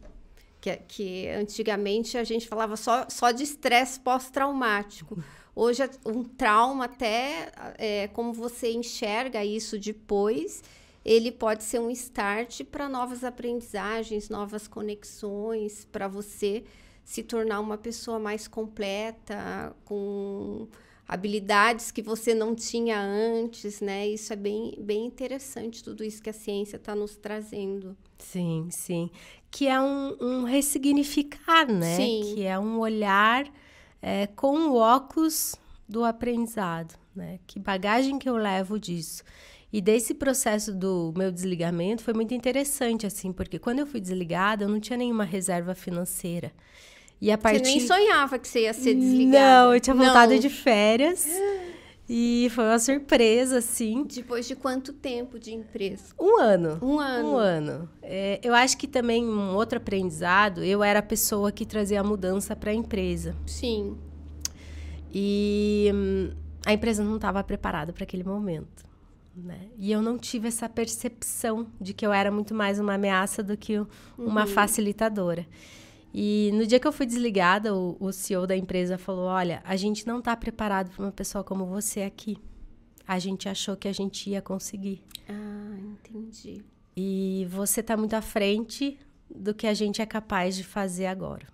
[0.62, 5.22] Que, que antigamente a gente falava só, só de estresse pós-traumático.
[5.56, 10.64] Hoje, um trauma, até é, como você enxerga isso depois,
[11.06, 16.64] ele pode ser um start para novas aprendizagens, novas conexões, para você
[17.04, 20.68] se tornar uma pessoa mais completa, com
[21.08, 24.08] habilidades que você não tinha antes, né?
[24.08, 27.98] Isso é bem, bem interessante, tudo isso que a ciência está nos trazendo.
[28.18, 29.10] Sim, sim.
[29.52, 31.98] Que é um, um ressignificar, né?
[31.98, 32.34] Sim.
[32.34, 33.46] Que é um olhar
[34.02, 35.56] é, com o óculos
[35.88, 37.40] do aprendizado, né?
[37.46, 39.24] Que bagagem que eu levo disso?
[39.74, 44.66] E desse processo do meu desligamento foi muito interessante, assim, porque quando eu fui desligada,
[44.66, 46.52] eu não tinha nenhuma reserva financeira.
[47.20, 47.66] E a partir...
[47.66, 49.66] Você nem sonhava que você ia ser desligada.
[49.66, 50.40] Não, eu tinha voltado não.
[50.40, 51.26] de férias.
[52.08, 54.04] E foi uma surpresa, assim.
[54.04, 56.14] Depois de quanto tempo de empresa?
[56.20, 56.78] Um ano.
[56.80, 57.30] Um ano.
[57.30, 57.90] Um ano.
[58.04, 62.04] É, eu acho que também um outro aprendizado, eu era a pessoa que trazia a
[62.04, 63.36] mudança para a empresa.
[63.48, 63.98] Sim.
[65.12, 66.30] E hum,
[66.64, 68.93] a empresa não estava preparada para aquele momento.
[69.36, 69.70] Né?
[69.78, 73.58] E eu não tive essa percepção de que eu era muito mais uma ameaça do
[73.58, 73.80] que
[74.18, 74.48] uma uhum.
[74.48, 75.48] facilitadora.
[76.14, 79.76] E no dia que eu fui desligada, o, o CEO da empresa falou: Olha, a
[79.76, 82.38] gente não está preparado para uma pessoa como você aqui.
[83.08, 85.04] A gente achou que a gente ia conseguir.
[85.28, 86.64] Ah, entendi.
[86.96, 89.00] E você está muito à frente
[89.34, 91.48] do que a gente é capaz de fazer agora.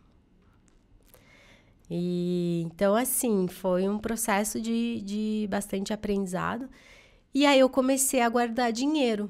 [1.90, 6.70] E então, assim, foi um processo de, de bastante aprendizado.
[7.34, 9.30] E aí eu comecei a guardar dinheiro.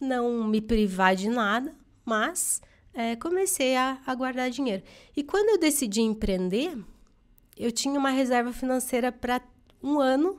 [0.00, 2.60] Não me privar de nada, mas
[2.92, 4.82] é, comecei a, a guardar dinheiro.
[5.16, 6.76] E quando eu decidi empreender,
[7.56, 9.40] eu tinha uma reserva financeira para
[9.82, 10.38] um ano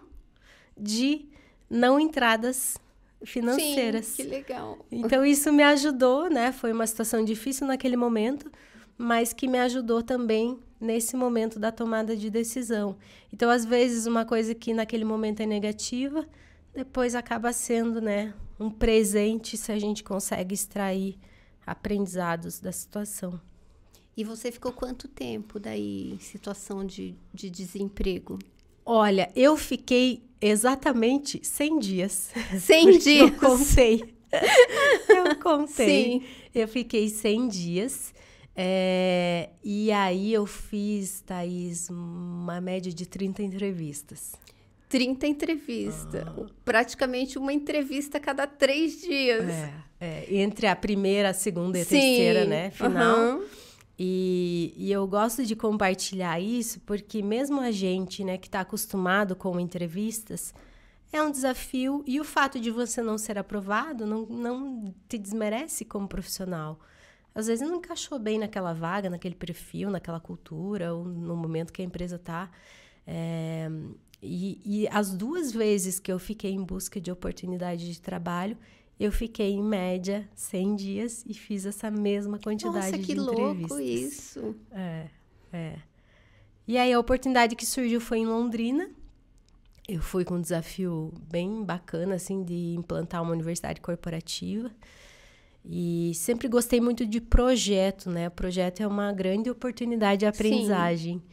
[0.77, 1.25] de
[1.69, 2.77] não entradas
[3.23, 4.05] financeiras.
[4.05, 4.77] Sim, que legal.
[4.91, 6.51] Então isso me ajudou, né?
[6.51, 8.51] Foi uma situação difícil naquele momento,
[8.97, 12.97] mas que me ajudou também nesse momento da tomada de decisão.
[13.31, 16.27] Então, às vezes, uma coisa que naquele momento é negativa,
[16.75, 21.17] depois acaba sendo, né, um presente se a gente consegue extrair
[21.65, 23.39] aprendizados da situação.
[24.17, 28.39] E você ficou quanto tempo daí em situação de, de desemprego?
[28.85, 32.31] Olha, eu fiquei exatamente 100 dias.
[32.59, 33.31] 100 dias?
[33.31, 34.15] Eu contei.
[35.09, 36.21] eu contei.
[36.21, 36.23] Sim.
[36.53, 38.13] Eu fiquei 100 dias.
[38.55, 44.33] É, e aí eu fiz, Thaís, uma média de 30 entrevistas.
[44.89, 46.27] 30 entrevistas.
[46.27, 46.47] Uhum.
[46.63, 49.49] Praticamente uma entrevista a cada três dias.
[49.49, 51.99] É, é, entre a primeira, a segunda e a Sim.
[51.99, 52.71] terceira, né?
[52.71, 53.17] Final.
[53.17, 53.45] Uhum.
[53.97, 59.37] E, e, eu gosto de compartilhar isso porque mesmo a gente, né, que está acostumado
[59.37, 60.53] com entrevistas,
[61.13, 65.85] é um desafio e o fato de você não ser aprovado não, não te desmerece
[65.85, 66.77] como profissional.
[67.33, 71.81] Às vezes não encaixou bem naquela vaga, naquele perfil, naquela cultura ou no momento que
[71.81, 72.49] a empresa está.
[73.07, 73.69] É,
[74.25, 78.57] E, e as duas vezes que eu fiquei em busca de oportunidade de trabalho,
[78.99, 83.69] eu fiquei em média 100 dias e fiz essa mesma quantidade Nossa, que de entrevistas.
[83.69, 84.55] louco isso.
[84.71, 85.07] É,
[85.51, 85.75] é.
[86.67, 88.89] E aí a oportunidade que surgiu foi em Londrina.
[89.87, 94.71] Eu fui com um desafio bem bacana, assim, de implantar uma universidade corporativa.
[95.63, 98.27] E sempre gostei muito de projeto, né?
[98.27, 101.19] O projeto é uma grande oportunidade de aprendizagem.
[101.19, 101.23] Sim.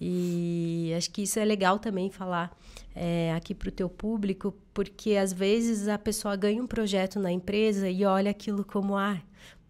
[0.00, 2.56] E acho que isso é legal também falar
[2.94, 7.30] é, aqui para o teu público, porque às vezes a pessoa ganha um projeto na
[7.30, 9.20] empresa e olha aquilo como ah,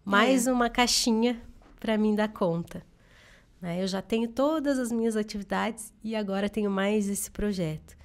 [0.05, 0.53] mais é.
[0.53, 1.41] uma caixinha
[1.79, 2.81] para mim dar conta.
[3.61, 3.83] Né?
[3.83, 7.97] Eu já tenho todas as minhas atividades e agora tenho mais esse projeto.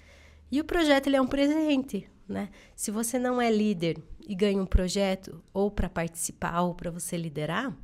[0.50, 2.50] E o projeto ele é um presente, né?
[2.74, 7.16] Se você não é líder e ganha um projeto ou para participar ou para você
[7.16, 7.76] liderar,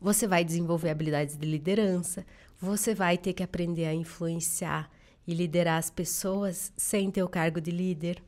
[0.00, 2.24] você vai desenvolver habilidades de liderança,
[2.60, 4.90] você vai ter que aprender a influenciar
[5.26, 8.22] e liderar as pessoas sem ter o cargo de líder.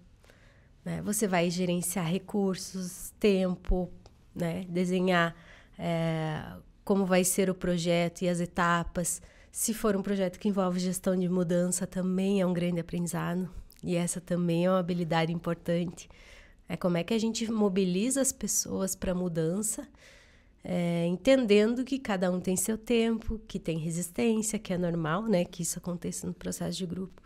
[0.85, 1.03] Né?
[1.03, 3.91] Você vai gerenciar recursos, tempo,
[4.35, 4.65] né?
[4.69, 5.37] desenhar
[5.79, 6.43] é,
[6.85, 9.21] como vai ser o projeto e as etapas.
[9.51, 13.49] Se for um projeto que envolve gestão de mudança, também é um grande aprendizado.
[13.83, 16.09] E essa também é uma habilidade importante.
[16.69, 19.87] É como é que a gente mobiliza as pessoas para mudança
[20.65, 25.45] é, entendendo que cada um tem seu tempo, que tem resistência, que é normal, né,
[25.45, 27.21] que isso aconteça no processo de grupo.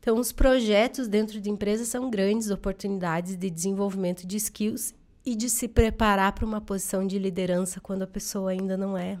[0.00, 4.94] Então, os projetos dentro de empresas são grandes oportunidades de desenvolvimento de skills
[5.24, 9.18] e de se preparar para uma posição de liderança quando a pessoa ainda não é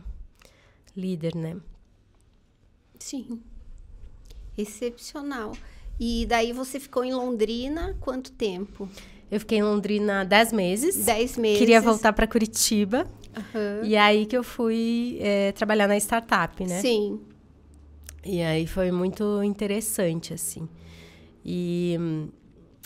[0.96, 1.56] líder, né?
[2.98, 3.40] Sim.
[4.56, 5.52] Excepcional.
[6.00, 8.88] E daí você ficou em Londrina quanto tempo?
[9.30, 11.04] Eu fiquei em Londrina 10 meses.
[11.04, 11.58] 10 meses.
[11.58, 13.06] Queria voltar para Curitiba.
[13.38, 13.84] Uhum.
[13.84, 16.80] E aí que eu fui é, trabalhar na startup, né?
[16.80, 17.20] Sim.
[18.24, 20.68] E aí foi muito interessante, assim.
[21.44, 21.96] E,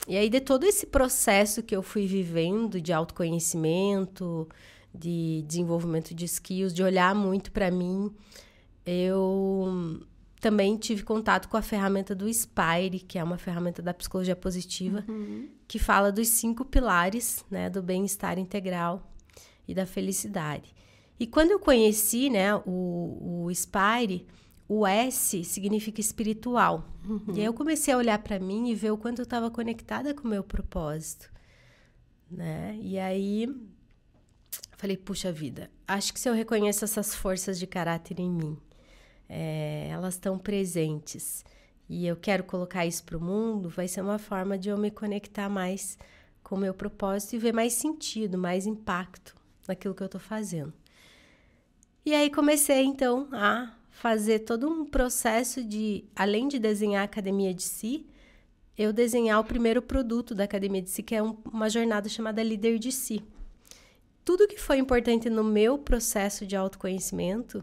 [0.06, 4.48] e aí, de todo esse processo que eu fui vivendo de autoconhecimento,
[4.94, 8.12] de desenvolvimento de skills, de olhar muito para mim,
[8.84, 10.00] eu
[10.40, 15.04] também tive contato com a ferramenta do Spire, que é uma ferramenta da psicologia positiva,
[15.08, 15.48] uhum.
[15.66, 19.12] que fala dos cinco pilares né, do bem-estar integral
[19.66, 20.75] e da felicidade.
[21.18, 24.27] E quando eu conheci, né, o, o Spire,
[24.68, 26.88] o S significa espiritual.
[27.07, 27.35] Uhum.
[27.35, 30.14] E aí eu comecei a olhar para mim e ver o quanto eu estava conectada
[30.14, 31.31] com o meu propósito,
[32.31, 32.79] né?
[32.81, 33.48] E aí
[34.77, 38.59] falei, puxa vida, acho que se eu reconheço essas forças de caráter em mim,
[39.29, 41.44] é, elas estão presentes
[41.88, 44.90] e eu quero colocar isso para o mundo, vai ser uma forma de eu me
[44.90, 45.96] conectar mais
[46.42, 50.72] com o meu propósito e ver mais sentido, mais impacto naquilo que eu estou fazendo.
[52.05, 57.55] E aí comecei então a fazer todo um processo de, além de desenhar a academia
[57.55, 58.07] de si,
[58.77, 62.42] eu desenhar o primeiro produto da academia de si, que é um, uma jornada chamada
[62.42, 63.22] Líder de Si.
[64.25, 67.62] Tudo que foi importante no meu processo de autoconhecimento,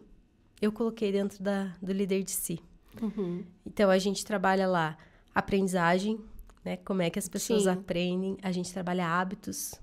[0.62, 2.60] eu coloquei dentro da, do Líder de Si.
[3.02, 3.44] Uhum.
[3.66, 4.98] Então a gente trabalha lá
[5.34, 6.20] aprendizagem,
[6.64, 6.78] né?
[6.78, 7.70] Como é que as pessoas Sim.
[7.70, 8.38] aprendem?
[8.42, 9.74] A gente trabalha hábitos,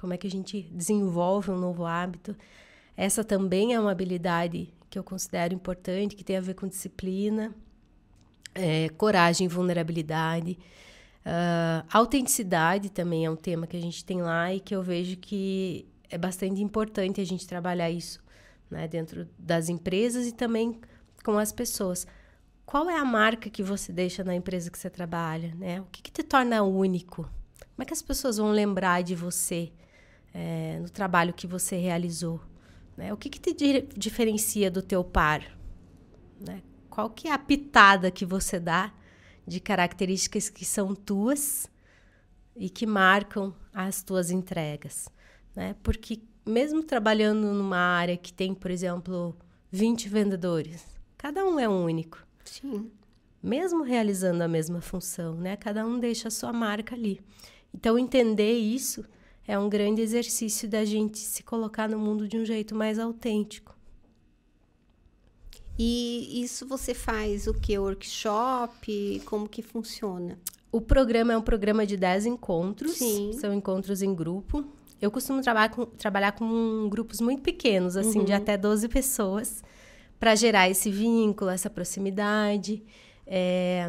[0.00, 2.34] como é que a gente desenvolve um novo hábito.
[2.96, 7.54] Essa também é uma habilidade que eu considero importante, que tem a ver com disciplina,
[8.54, 10.58] é, coragem vulnerabilidade.
[11.20, 15.18] Uh, autenticidade também é um tema que a gente tem lá e que eu vejo
[15.18, 18.22] que é bastante importante a gente trabalhar isso
[18.70, 20.80] né, dentro das empresas e também
[21.22, 22.06] com as pessoas.
[22.64, 25.54] Qual é a marca que você deixa na empresa que você trabalha?
[25.56, 25.82] Né?
[25.82, 27.28] O que, que te torna único?
[27.76, 29.70] Como é que as pessoas vão lembrar de você?
[30.32, 32.40] É, no trabalho que você realizou?
[32.96, 33.12] Né?
[33.12, 35.42] O que, que te di diferencia do teu par?
[36.40, 36.62] Né?
[36.88, 38.92] Qual que é a pitada que você dá
[39.46, 41.70] de características que são tuas
[42.56, 45.08] e que marcam as tuas entregas?
[45.54, 45.74] Né?
[45.82, 49.36] Porque mesmo trabalhando numa área que tem, por exemplo,
[49.70, 50.84] 20 vendedores,
[51.16, 52.24] cada um é único.
[52.44, 52.90] Sim.
[53.42, 55.56] Mesmo realizando a mesma função, né?
[55.56, 57.20] Cada um deixa a sua marca ali.
[57.72, 59.04] Então, entender isso
[59.46, 63.76] é um grande exercício da gente se colocar no mundo de um jeito mais autêntico.
[65.78, 67.78] E isso você faz o que?
[67.78, 69.22] Workshop?
[69.24, 70.38] Como que funciona?
[70.70, 72.92] O programa é um programa de 10 encontros.
[72.92, 73.32] Sim.
[73.32, 74.64] São encontros em grupo.
[75.00, 78.24] Eu costumo trabalhar com, trabalhar com grupos muito pequenos, assim, uhum.
[78.26, 79.64] de até 12 pessoas,
[80.18, 82.82] para gerar esse vínculo, essa proximidade.
[83.26, 83.88] É,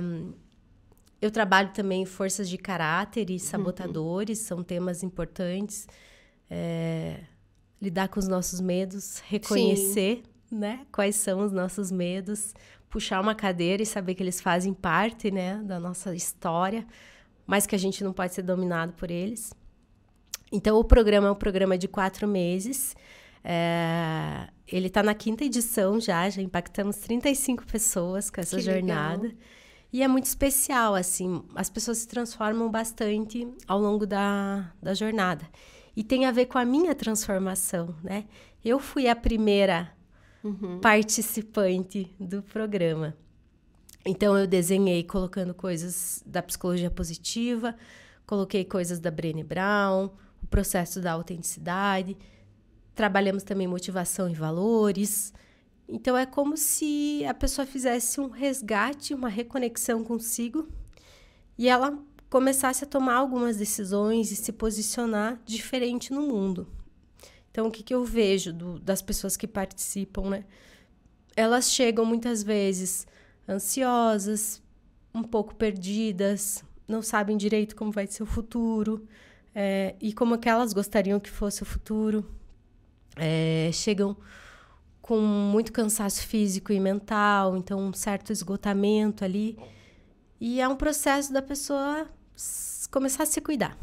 [1.21, 4.45] eu trabalho também forças de caráter e sabotadores, uhum.
[4.45, 5.87] são temas importantes.
[6.49, 7.21] É,
[7.81, 10.85] lidar com os nossos medos, reconhecer né?
[10.91, 12.53] Quais são os nossos medos,
[12.89, 16.85] puxar uma cadeira e saber que eles fazem parte, né, da nossa história,
[17.47, 19.53] mas que a gente não pode ser dominado por eles.
[20.51, 22.93] Então, o programa é um programa de quatro meses.
[23.43, 29.23] É, ele está na quinta edição já, já impactamos 35 pessoas com essa que jornada.
[29.23, 29.37] Legal.
[29.93, 35.45] E é muito especial, assim, as pessoas se transformam bastante ao longo da, da jornada.
[35.95, 38.25] E tem a ver com a minha transformação, né?
[38.63, 39.91] Eu fui a primeira
[40.41, 40.79] uhum.
[40.79, 43.15] participante do programa.
[44.05, 47.75] Então, eu desenhei colocando coisas da psicologia positiva,
[48.25, 50.09] coloquei coisas da Brené Brown,
[50.41, 52.17] o processo da autenticidade,
[52.95, 55.33] trabalhamos também motivação e valores.
[55.91, 60.69] Então, é como se a pessoa fizesse um resgate, uma reconexão consigo
[61.57, 66.65] e ela começasse a tomar algumas decisões e se posicionar diferente no mundo.
[67.51, 70.45] Então, o que, que eu vejo do, das pessoas que participam, né?
[71.35, 73.05] Elas chegam muitas vezes
[73.47, 74.63] ansiosas,
[75.13, 79.05] um pouco perdidas, não sabem direito como vai ser o futuro
[79.53, 82.25] é, e como que elas gostariam que fosse o futuro.
[83.17, 84.15] É, chegam
[85.01, 89.57] com muito cansaço físico e mental, então um certo esgotamento ali.
[90.39, 92.07] E é um processo da pessoa
[92.89, 93.77] começar a se cuidar.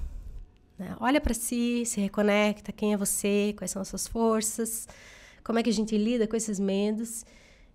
[0.78, 0.96] Né?
[1.00, 4.86] Olha para si, se reconecta, quem é você, quais são as suas forças,
[5.42, 7.24] como é que a gente lida com esses medos.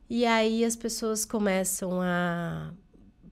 [0.10, 2.72] E aí as pessoas começam a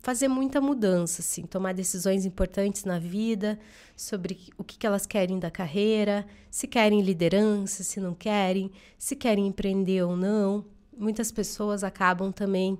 [0.02, 3.60] fazer muita mudança, assim, tomar decisões importantes na vida
[3.96, 9.16] sobre o que, que elas querem da carreira, se querem liderança, se não querem, se
[9.16, 10.66] querem empreender ou não.
[10.98, 12.80] Muitas pessoas acabam também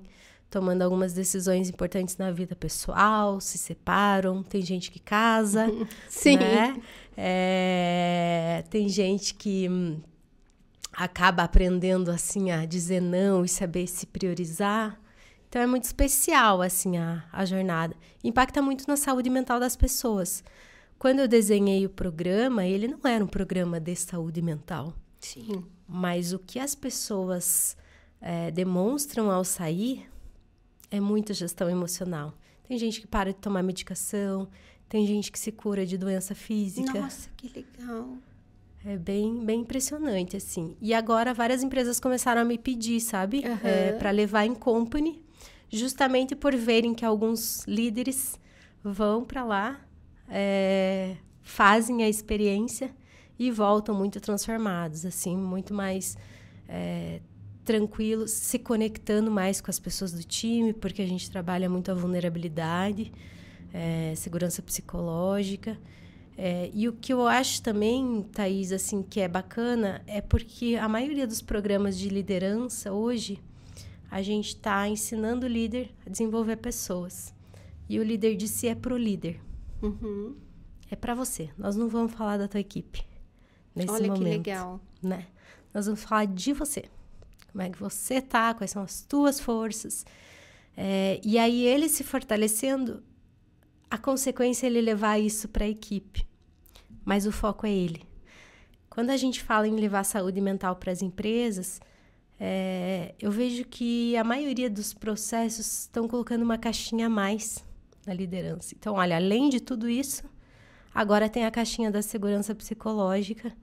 [0.50, 5.66] tomando algumas decisões importantes na vida pessoal, se separam, tem gente que casa,
[6.10, 6.36] Sim.
[6.36, 6.76] Né?
[7.16, 9.98] É, tem gente que hum,
[10.92, 15.00] acaba aprendendo assim a dizer não e saber se priorizar.
[15.52, 17.94] Então é muito especial assim a, a jornada.
[18.24, 20.42] Impacta muito na saúde mental das pessoas.
[20.98, 24.94] Quando eu desenhei o programa, ele não era um programa de saúde mental.
[25.20, 25.62] Sim.
[25.86, 27.76] Mas o que as pessoas
[28.18, 30.08] é, demonstram ao sair
[30.90, 32.32] é muita gestão emocional.
[32.66, 34.48] Tem gente que para de tomar medicação,
[34.88, 36.98] tem gente que se cura de doença física.
[36.98, 38.16] Nossa, que legal.
[38.82, 40.78] É bem, bem impressionante, assim.
[40.80, 43.40] E agora várias empresas começaram a me pedir, sabe?
[43.40, 43.58] Uhum.
[43.62, 45.22] É, para levar em company,
[45.72, 48.38] justamente por verem que alguns líderes
[48.84, 49.80] vão para lá,
[50.28, 52.90] é, fazem a experiência
[53.38, 56.16] e voltam muito transformados, assim, muito mais
[56.68, 57.20] é,
[57.64, 61.94] tranquilos, se conectando mais com as pessoas do time, porque a gente trabalha muito a
[61.94, 63.12] vulnerabilidade,
[63.72, 65.78] é, segurança psicológica.
[66.36, 70.88] É, e o que eu acho também, Thaís, assim, que é bacana, é porque a
[70.88, 73.38] maioria dos programas de liderança hoje,
[74.12, 77.34] a gente está ensinando o líder a desenvolver pessoas.
[77.88, 79.40] E o líder de si é pro líder.
[79.80, 80.36] Uhum.
[80.90, 81.48] É para você.
[81.56, 83.06] Nós não vamos falar da tua equipe
[83.74, 84.20] nesse Olha momento.
[84.20, 84.80] Olha que legal.
[85.02, 85.26] Né?
[85.72, 86.84] Nós vamos falar de você
[87.50, 90.04] como é que você tá, quais são as tuas forças.
[90.76, 93.02] É, e aí ele se fortalecendo,
[93.90, 96.26] a consequência é ele levar isso para a equipe.
[97.02, 98.02] Mas o foco é ele.
[98.90, 101.80] Quando a gente fala em levar saúde mental para as empresas,
[102.44, 107.64] é, eu vejo que a maioria dos processos estão colocando uma caixinha a mais
[108.04, 108.74] na liderança.
[108.76, 110.24] Então, olha, além de tudo isso,
[110.92, 113.56] agora tem a caixinha da segurança psicológica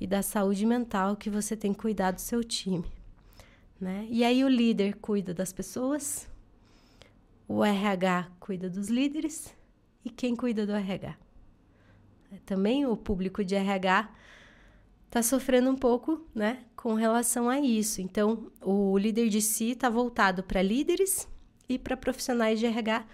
[0.00, 2.84] e da saúde mental que você tem que cuidar do seu time.
[3.80, 4.04] Né?
[4.10, 6.28] E aí o líder cuida das pessoas,
[7.46, 9.54] o RH cuida dos líderes
[10.04, 11.16] e quem cuida do RH?
[12.44, 14.10] Também o público de RH
[15.06, 18.02] está sofrendo um pouco, né, com relação a isso.
[18.02, 21.26] Então, o líder de si está voltado para líderes
[21.66, 23.06] e para profissionais de RH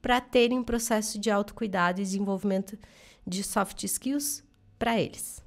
[0.00, 2.78] para terem um processo de autocuidado e desenvolvimento
[3.26, 4.44] de soft skills
[4.78, 5.42] para eles.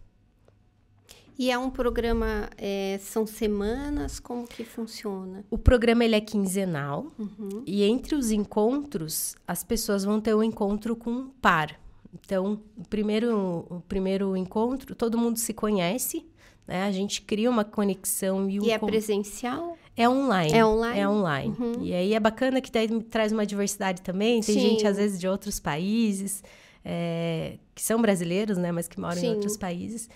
[1.37, 5.45] E é um programa, é, são semanas, como que funciona?
[5.49, 7.63] O programa ele é quinzenal uhum.
[7.65, 11.79] e entre os encontros, as pessoas vão ter um encontro com um par.
[12.13, 16.28] Então, o primeiro, o primeiro encontro, todo mundo se conhece,
[16.69, 16.83] né?
[16.83, 19.75] A gente cria uma conexão e, e é presencial?
[19.97, 20.53] É online.
[20.53, 20.99] É online?
[20.99, 21.55] É online.
[21.59, 21.83] Uhum.
[21.83, 24.39] E aí é bacana que daí traz uma diversidade também.
[24.41, 24.61] Tem Sim.
[24.61, 26.43] gente, às vezes, de outros países,
[26.85, 28.71] é, que são brasileiros, né?
[28.71, 29.27] Mas que moram Sim.
[29.27, 30.07] em outros países.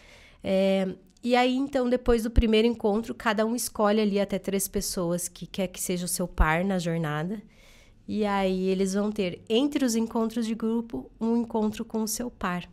[0.43, 0.87] É,
[1.23, 5.47] e aí, então, depois do primeiro encontro, cada um escolhe ali até três pessoas que
[5.47, 7.41] quer que seja o seu par na jornada.
[8.07, 12.29] E aí eles vão ter, entre os encontros de grupo, um encontro com o seu
[12.29, 12.69] par.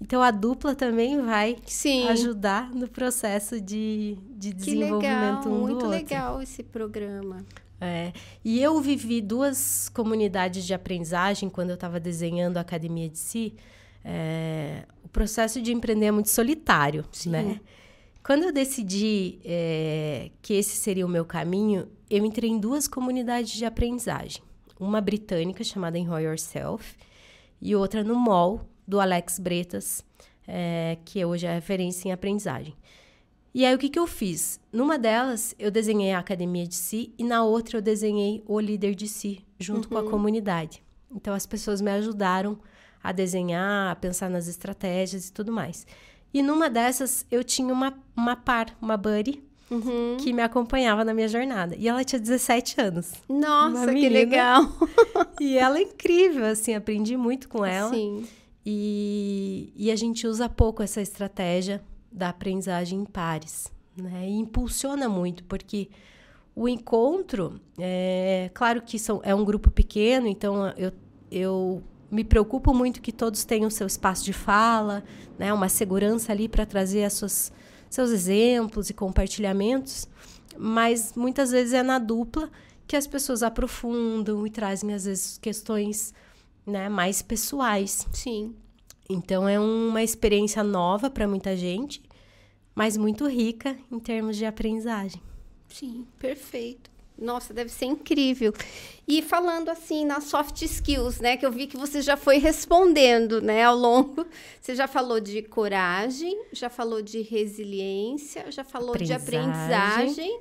[0.00, 2.06] Então a dupla também vai Sim.
[2.08, 5.88] ajudar no processo de, de Que legal, desenvolvimento um muito do outro.
[5.88, 7.44] legal esse programa.
[7.80, 8.12] É,
[8.44, 13.54] e eu vivi duas comunidades de aprendizagem quando eu estava desenhando a academia de si.
[14.04, 17.30] É, o processo de empreender é muito solitário, Sim.
[17.30, 17.60] né?
[18.22, 23.52] Quando eu decidi é, que esse seria o meu caminho, eu entrei em duas comunidades
[23.52, 24.42] de aprendizagem.
[24.80, 26.96] Uma britânica, chamada Enjoy Yourself,
[27.60, 30.04] e outra no MOL, do Alex Bretas,
[30.46, 32.74] é, que hoje é referência em aprendizagem.
[33.54, 34.60] E aí, o que, que eu fiz?
[34.70, 38.94] Numa delas, eu desenhei a academia de si, e na outra, eu desenhei o líder
[38.94, 40.82] de si, junto com a comunidade.
[41.14, 42.58] Então, as pessoas me ajudaram
[43.02, 45.86] a desenhar, a pensar nas estratégias e tudo mais.
[46.34, 50.16] E numa dessas, eu tinha uma, uma par, uma buddy, Uhum.
[50.20, 51.74] que me acompanhava na minha jornada.
[51.76, 53.12] E ela tinha 17 anos.
[53.28, 54.62] Nossa, que legal.
[55.40, 57.90] E ela é incrível, assim, aprendi muito com ela.
[57.90, 58.24] Sim.
[58.68, 64.28] E, e a gente usa pouco essa estratégia da aprendizagem em pares, né?
[64.28, 65.88] E impulsiona muito, porque
[66.52, 70.90] o encontro, é claro que são, é um grupo pequeno, então eu,
[71.30, 75.04] eu me preocupo muito que todos tenham seu espaço de fala,
[75.38, 75.52] né?
[75.52, 77.52] Uma segurança ali para trazer as suas,
[77.88, 80.08] seus exemplos e compartilhamentos,
[80.58, 82.50] mas muitas vezes é na dupla
[82.84, 86.12] que as pessoas aprofundam e trazem às vezes questões
[86.66, 88.06] né, mais pessoais.
[88.12, 88.54] Sim.
[89.08, 92.02] Então é uma experiência nova para muita gente,
[92.74, 95.22] mas muito rica em termos de aprendizagem.
[95.68, 96.90] Sim, perfeito.
[97.18, 98.52] Nossa, deve ser incrível.
[99.08, 103.40] E falando assim nas soft skills, né, que eu vi que você já foi respondendo,
[103.40, 104.26] né, ao longo.
[104.60, 109.48] Você já falou de coragem, já falou de resiliência, já falou de Aprendizagem.
[110.10, 110.40] aprendizagem,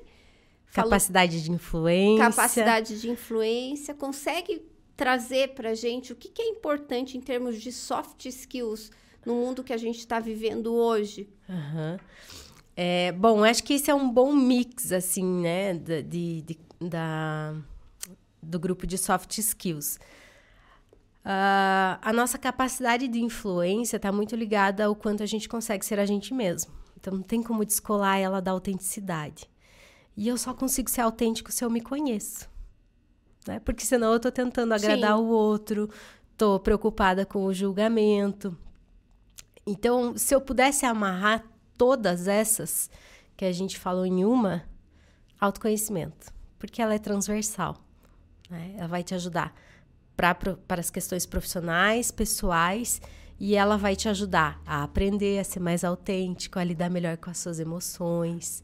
[0.65, 2.25] falou Capacidade de influência.
[2.29, 3.93] capacidade de influência.
[3.93, 4.61] Consegue
[4.95, 8.91] trazer para gente o que, que é importante em termos de soft skills
[9.25, 11.29] no mundo que a gente está vivendo hoje?
[11.49, 11.99] Aham.
[12.77, 17.55] É, bom, acho que esse é um bom mix, assim, né, da- de, de- da,
[18.43, 19.97] do grupo de soft skills.
[21.23, 25.99] Ah, a nossa capacidade de influência está muito ligada ao quanto a gente consegue ser
[25.99, 26.71] a gente mesmo.
[26.99, 29.49] Então, não tem como descolar ela da autenticidade.
[30.15, 32.47] E eu só consigo ser autêntico se eu me conheço.
[33.47, 33.59] Né?
[33.59, 35.23] Porque senão eu estou tentando agradar Sim.
[35.23, 35.89] o outro,
[36.31, 38.57] estou preocupada com o julgamento.
[39.65, 41.43] Então, se eu pudesse amarrar
[41.77, 42.89] todas essas
[43.35, 44.63] que a gente falou em uma,
[45.39, 47.75] autoconhecimento, porque ela é transversal.
[48.49, 48.75] né?
[48.77, 49.53] Ela vai te ajudar
[50.15, 53.01] pra, para as questões profissionais, pessoais,
[53.39, 57.29] e ela vai te ajudar a aprender a ser mais autêntico, a lidar melhor com
[57.29, 58.63] as suas emoções.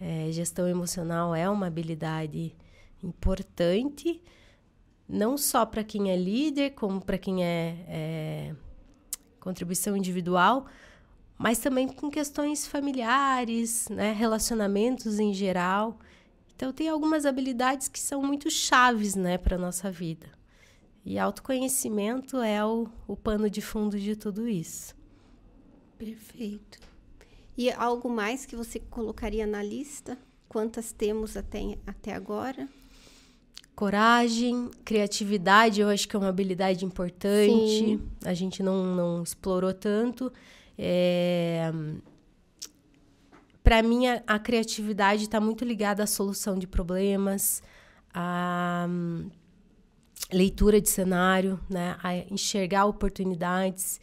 [0.00, 2.54] É, gestão emocional é uma habilidade
[3.04, 4.22] importante,
[5.08, 8.56] não só para quem é líder, como para quem é, é
[9.38, 10.66] contribuição individual,
[11.36, 15.98] mas também com questões familiares, né, relacionamentos em geral.
[16.56, 20.26] Então tem algumas habilidades que são muito chaves, né, para nossa vida.
[21.04, 24.94] E autoconhecimento é o, o pano de fundo de tudo isso.
[25.98, 26.78] Perfeito.
[27.56, 30.18] E algo mais que você colocaria na lista?
[30.48, 32.68] Quantas temos até, até agora?
[33.74, 37.78] Coragem, criatividade, eu acho que é uma habilidade importante.
[37.78, 38.00] Sim.
[38.24, 40.32] A gente não, não explorou tanto.
[40.78, 41.72] É...
[43.64, 47.62] Para mim, a, a criatividade está muito ligada à solução de problemas,
[48.12, 49.30] à hum,
[50.32, 51.96] leitura de cenário, né?
[52.02, 54.00] a enxergar oportunidades.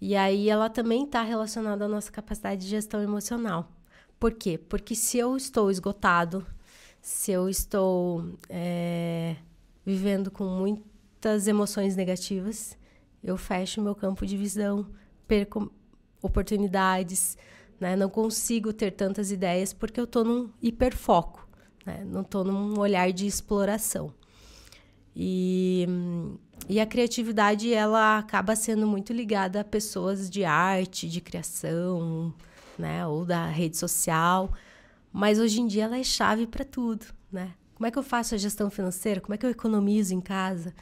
[0.00, 3.72] E aí ela também está relacionada à nossa capacidade de gestão emocional.
[4.20, 4.58] Por quê?
[4.58, 6.46] Porque se eu estou esgotado,
[7.00, 9.36] se eu estou é,
[9.84, 12.76] vivendo com muitas emoções negativas,
[13.22, 14.86] eu fecho meu campo de visão,
[15.26, 15.72] perco
[16.22, 17.36] oportunidades,
[17.80, 17.96] né?
[17.96, 21.48] não consigo ter tantas ideias porque eu estou num hiperfoco,
[21.86, 22.04] né?
[22.04, 24.12] não estou num olhar de exploração.
[25.14, 25.86] E,
[26.68, 32.32] e a criatividade ela acaba sendo muito ligada a pessoas de arte, de criação,
[32.78, 33.06] né?
[33.06, 34.52] ou da rede social.
[35.12, 37.54] Mas hoje em dia ela é chave para tudo, né?
[37.74, 39.20] Como é que eu faço a gestão financeira?
[39.20, 40.74] Como é que eu economizo em casa?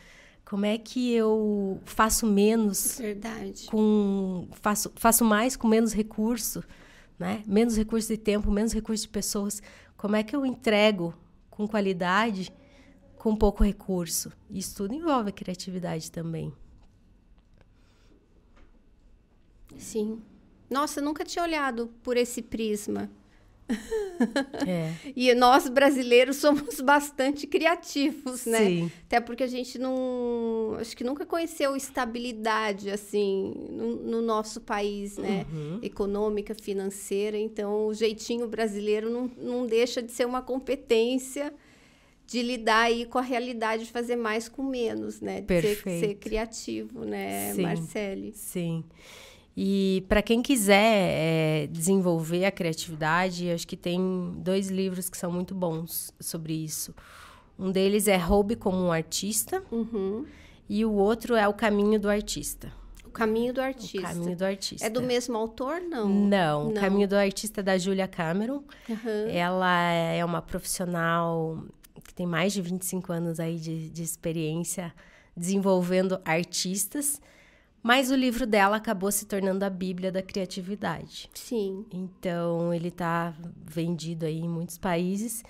[0.44, 3.66] Como é que eu faço menos Verdade.
[3.66, 6.62] com faço, faço mais com menos recurso,
[7.18, 7.42] né?
[7.46, 9.60] Menos recurso de tempo, menos recurso de pessoas.
[9.96, 11.12] Como é que eu entrego
[11.50, 12.52] com qualidade
[13.16, 14.32] com pouco recurso?
[14.48, 16.52] Isso tudo envolve a criatividade também.
[19.76, 20.22] Sim.
[20.70, 23.10] Nossa, nunca tinha olhado por esse prisma.
[24.66, 24.92] É.
[25.14, 28.58] E nós brasileiros somos bastante criativos, né?
[28.58, 28.92] Sim.
[29.06, 30.76] Até porque a gente não.
[30.80, 35.46] Acho que nunca conheceu estabilidade, assim, no, no nosso país, né?
[35.52, 35.80] Uhum.
[35.82, 37.36] Econômica, financeira.
[37.36, 41.52] Então, o jeitinho brasileiro não, não deixa de ser uma competência
[42.26, 45.40] de lidar aí com a realidade de fazer mais com menos, né?
[45.40, 45.82] De Perfeito.
[45.82, 47.62] Ser, ser criativo, né, Sim.
[47.62, 48.32] Marcele?
[48.34, 48.84] Sim.
[49.56, 55.32] E para quem quiser é, desenvolver a criatividade, acho que tem dois livros que são
[55.32, 56.94] muito bons sobre isso.
[57.58, 60.26] Um deles é Roube como um Artista uhum.
[60.68, 62.70] e o outro é O Caminho do Artista.
[63.02, 63.98] O Caminho do Artista.
[63.98, 64.86] O Caminho do Artista.
[64.86, 66.06] É do mesmo autor, não?
[66.06, 66.68] Não.
[66.68, 68.62] O Caminho do Artista é da Julia Cameron.
[68.86, 69.28] Uhum.
[69.30, 71.64] Ela é uma profissional
[72.04, 74.92] que tem mais de 25 anos aí de, de experiência
[75.34, 77.22] desenvolvendo artistas.
[77.86, 81.30] Mas o livro dela acabou se tornando a Bíblia da criatividade.
[81.32, 81.86] Sim.
[81.92, 83.32] Então, ele está
[83.64, 85.44] vendido aí em muitos países.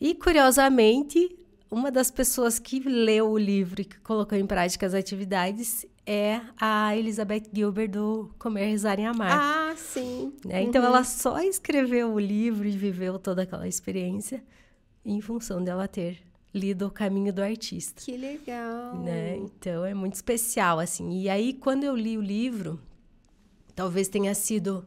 [0.00, 1.36] E, curiosamente,
[1.70, 6.40] uma das pessoas que leu o livro e que colocou em prática as atividades é
[6.58, 9.38] a Elizabeth Gilbert do Comer, Rezar e Amar.
[9.38, 10.32] Ah, sim.
[10.42, 10.62] Né?
[10.62, 10.88] Então, uhum.
[10.88, 14.42] ela só escreveu o livro e viveu toda aquela experiência
[15.04, 16.18] em função dela ter
[16.54, 18.00] lido O Caminho do Artista.
[18.00, 18.94] Que legal!
[18.96, 19.36] Né?
[19.36, 21.20] Então é muito especial, assim.
[21.20, 22.80] E aí, quando eu li o livro,
[23.74, 24.86] talvez tenha sido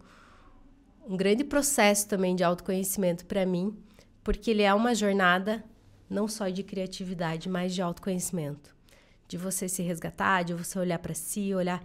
[1.06, 3.78] um grande processo também de autoconhecimento para mim,
[4.24, 5.64] porque ele é uma jornada
[6.10, 8.76] não só de criatividade, mas de autoconhecimento.
[9.28, 11.84] De você se resgatar, de você olhar para si, olhar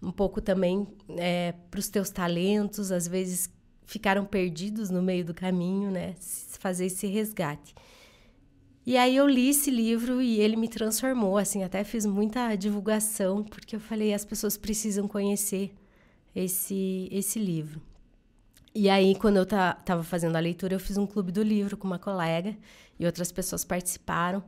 [0.00, 0.86] um pouco também
[1.18, 3.50] é, para os teus talentos, às vezes
[3.84, 6.14] ficaram perdidos no meio do caminho, né?
[6.18, 7.74] Fazer esse resgate.
[8.88, 13.44] E aí eu li esse livro e ele me transformou, assim, até fiz muita divulgação,
[13.44, 15.74] porque eu falei, as pessoas precisam conhecer
[16.34, 17.82] esse, esse livro.
[18.74, 21.86] E aí, quando eu estava fazendo a leitura, eu fiz um clube do livro com
[21.86, 22.56] uma colega
[22.98, 24.42] e outras pessoas participaram.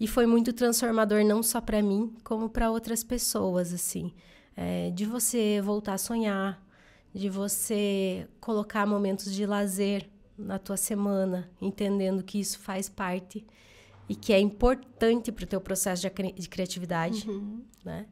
[0.00, 4.12] E foi muito transformador, não só para mim, como para outras pessoas, assim.
[4.56, 6.60] É, de você voltar a sonhar,
[7.14, 13.46] de você colocar momentos de lazer na tua semana, entendendo que isso faz parte
[14.08, 17.62] e que é importante para o teu processo de, de criatividade, uhum.
[17.84, 18.06] né?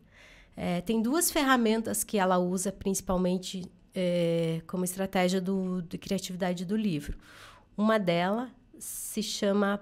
[0.54, 6.76] É, tem duas ferramentas que ela usa principalmente é, como estratégia do, de criatividade do
[6.76, 7.18] livro.
[7.76, 9.80] Uma delas se chama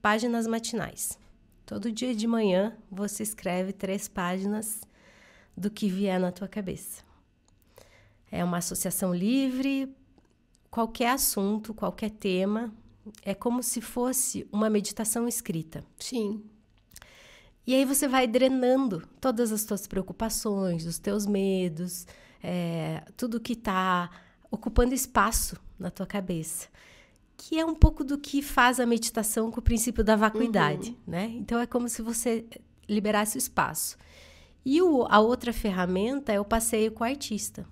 [0.00, 1.18] páginas matinais.
[1.66, 4.80] Todo dia de manhã você escreve três páginas
[5.56, 7.02] do que vier na tua cabeça.
[8.30, 9.94] É uma associação livre,
[10.70, 12.72] qualquer assunto, qualquer tema,
[13.22, 15.84] é como se fosse uma meditação escrita.
[15.98, 16.42] Sim.
[17.66, 22.06] E aí você vai drenando todas as tuas preocupações, os teus medos,
[22.42, 24.10] é, tudo que está
[24.50, 26.68] ocupando espaço na tua cabeça.
[27.36, 30.96] Que é um pouco do que faz a meditação com o princípio da vacuidade, uhum.
[31.06, 31.24] né?
[31.34, 32.46] Então é como se você
[32.88, 33.96] liberasse o espaço.
[34.64, 37.66] E o, a outra ferramenta é o passeio com o artista.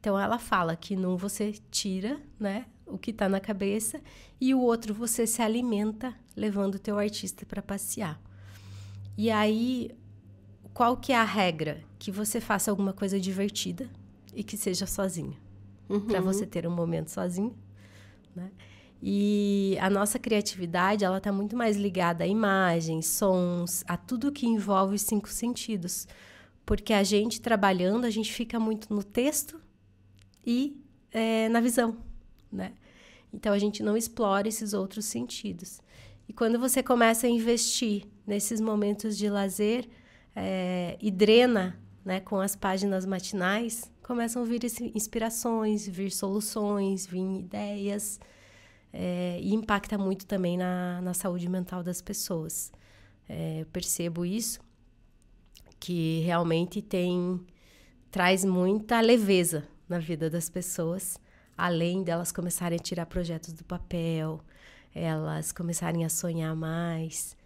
[0.00, 4.00] Então ela fala que num você tira, né, o que está na cabeça,
[4.40, 8.20] e o outro você se alimenta levando o teu artista para passear.
[9.18, 9.90] E aí,
[10.72, 11.82] qual que é a regra?
[11.98, 13.90] Que você faça alguma coisa divertida
[14.34, 15.36] e que seja sozinho.
[15.88, 16.00] Uhum.
[16.00, 17.56] Para você ter um momento sozinho,
[18.34, 18.50] né?
[19.02, 24.46] E a nossa criatividade, ela está muito mais ligada a imagens, sons, a tudo que
[24.46, 26.08] envolve os cinco sentidos.
[26.64, 29.60] Porque a gente trabalhando, a gente fica muito no texto
[30.44, 30.82] e
[31.12, 31.96] é, na visão
[32.50, 32.72] né?
[33.32, 35.80] Então a gente não explora esses outros sentidos.
[36.28, 39.88] E quando você começa a investir nesses momentos de lazer
[40.34, 44.60] é, e drena né, com as páginas matinais, começam a vir
[44.94, 48.20] inspirações, vir soluções, vir ideias.
[48.92, 52.72] É, e impacta muito também na, na saúde mental das pessoas.
[53.28, 54.60] É, eu percebo isso,
[55.78, 57.40] que realmente tem
[58.10, 61.20] traz muita leveza na vida das pessoas
[61.56, 64.40] além delas começarem a tirar projetos do papel,
[64.94, 67.36] elas começarem a sonhar mais,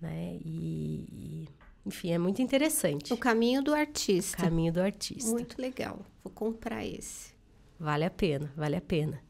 [0.00, 0.38] né?
[0.44, 1.48] E, e,
[1.86, 3.12] enfim, é muito interessante.
[3.12, 4.42] O caminho do artista.
[4.42, 5.30] O caminho do artista.
[5.30, 6.00] Muito legal.
[6.22, 7.32] Vou comprar esse.
[7.78, 9.20] Vale a pena, vale a pena.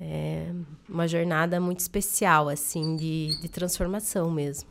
[0.00, 0.50] É
[0.88, 4.68] uma jornada muito especial, assim, de, de transformação mesmo.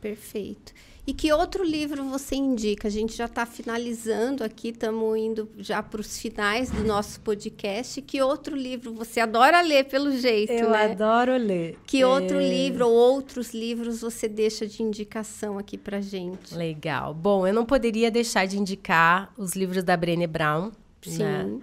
[0.00, 0.72] Perfeito.
[1.10, 2.86] E que outro livro você indica?
[2.86, 8.00] A gente já está finalizando aqui, estamos indo já para os finais do nosso podcast.
[8.00, 10.52] Que outro livro você adora ler, pelo jeito?
[10.52, 10.92] Eu né?
[10.92, 11.76] adoro ler.
[11.84, 12.06] Que é...
[12.06, 16.54] outro livro ou outros livros você deixa de indicação aqui para gente?
[16.54, 17.12] Legal.
[17.12, 20.70] Bom, eu não poderia deixar de indicar os livros da Brené Brown.
[21.02, 21.24] Sim.
[21.24, 21.60] Né?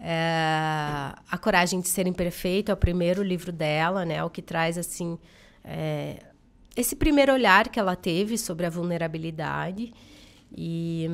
[0.00, 4.24] É, a Coragem de Ser Imperfeito é o primeiro livro dela, né?
[4.24, 5.18] O que traz, assim,
[5.62, 6.16] é,
[6.76, 9.92] esse primeiro olhar que ela teve sobre a vulnerabilidade
[10.56, 11.08] e,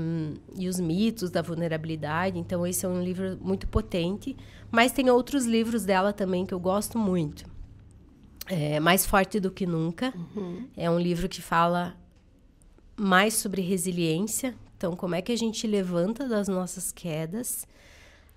[0.59, 2.39] e os mitos da vulnerabilidade.
[2.39, 4.37] Então, esse é um livro muito potente.
[4.71, 7.45] Mas tem outros livros dela também que eu gosto muito.
[8.49, 10.13] É, Mais Forte do que Nunca.
[10.17, 10.69] Uhum.
[10.77, 11.97] É um livro que fala
[12.97, 14.55] mais sobre resiliência.
[14.77, 17.67] Então, como é que a gente levanta das nossas quedas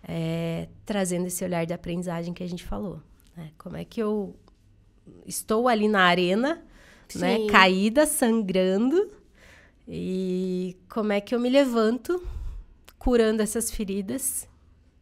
[0.07, 3.01] é, trazendo esse olhar de aprendizagem que a gente falou.
[3.35, 3.51] Né?
[3.57, 4.35] Como é que eu
[5.25, 6.63] estou ali na arena,
[7.15, 9.11] né, caída, sangrando,
[9.87, 12.21] e como é que eu me levanto
[12.97, 14.47] curando essas feridas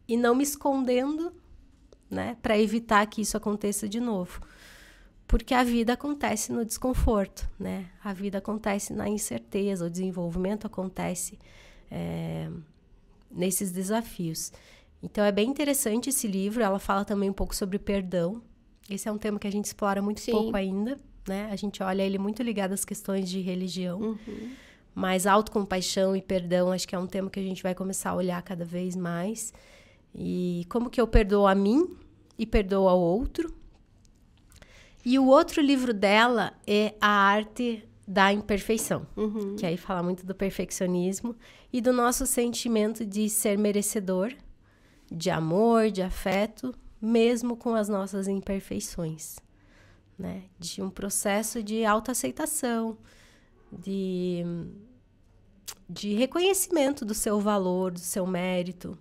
[0.06, 1.32] e não me escondendo,
[2.10, 4.40] né, para evitar que isso aconteça de novo.
[5.26, 7.86] Porque a vida acontece no desconforto, né?
[8.04, 11.38] A vida acontece na incerteza, o desenvolvimento acontece
[11.90, 12.50] é,
[13.30, 14.52] nesses desafios.
[15.02, 16.62] Então é bem interessante esse livro.
[16.62, 18.42] Ela fala também um pouco sobre perdão.
[18.88, 20.32] Esse é um tema que a gente explora muito Sim.
[20.32, 20.98] pouco ainda,
[21.28, 21.48] né?
[21.50, 24.00] A gente olha ele muito ligado às questões de religião.
[24.00, 24.52] Uhum.
[24.94, 28.14] Mas autocompaixão e perdão, acho que é um tema que a gente vai começar a
[28.14, 29.52] olhar cada vez mais.
[30.14, 31.96] E como que eu perdoo a mim
[32.38, 33.52] e perdoo ao outro.
[35.04, 39.56] E o outro livro dela é A Arte da Imperfeição, uhum.
[39.56, 41.34] que aí fala muito do perfeccionismo
[41.72, 44.32] e do nosso sentimento de ser merecedor
[45.10, 49.36] de amor, de afeto, mesmo com as nossas imperfeições,
[50.18, 50.44] né?
[50.58, 52.96] De um processo de autoaceitação,
[53.72, 54.44] de
[55.88, 58.98] de reconhecimento do seu valor, do seu mérito.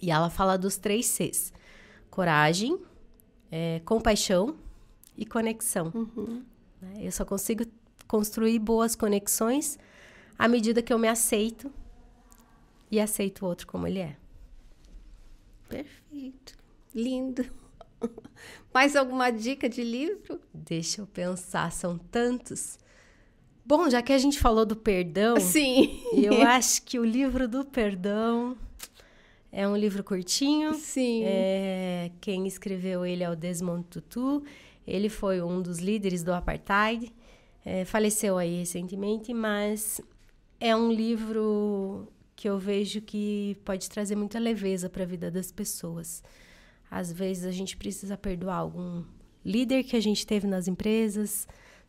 [0.00, 1.52] E ela fala dos três Cs:
[2.10, 2.78] coragem,
[3.50, 4.56] é, compaixão
[5.16, 5.92] e conexão.
[5.94, 6.44] Uhum.
[6.80, 6.94] Né?
[7.00, 7.64] Eu só consigo
[8.06, 9.78] construir boas conexões
[10.38, 11.72] à medida que eu me aceito
[12.90, 14.16] e aceito o outro como ele é.
[15.68, 16.56] Perfeito.
[16.94, 17.44] Lindo.
[18.72, 20.40] Mais alguma dica de livro?
[20.52, 22.78] Deixa eu pensar, são tantos.
[23.64, 26.02] Bom, já que a gente falou do perdão, sim.
[26.12, 28.56] eu acho que o livro do perdão
[29.50, 30.74] é um livro curtinho.
[30.74, 31.22] Sim.
[31.24, 34.42] É, quem escreveu ele é o Desmond Tutu.
[34.86, 37.10] Ele foi um dos líderes do apartheid.
[37.64, 39.98] É, faleceu aí recentemente, mas
[40.60, 45.50] é um livro que eu vejo que pode trazer muita leveza para a vida das
[45.50, 46.22] pessoas.
[46.94, 49.02] Às vezes a gente precisa perdoar algum
[49.44, 51.44] líder que a gente teve nas empresas,